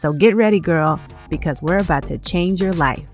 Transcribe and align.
So 0.00 0.14
get 0.14 0.34
ready, 0.34 0.60
girl, 0.60 0.98
because 1.28 1.60
we're 1.60 1.76
about 1.76 2.04
to 2.04 2.16
change 2.16 2.62
your 2.62 2.72
life. 2.72 3.06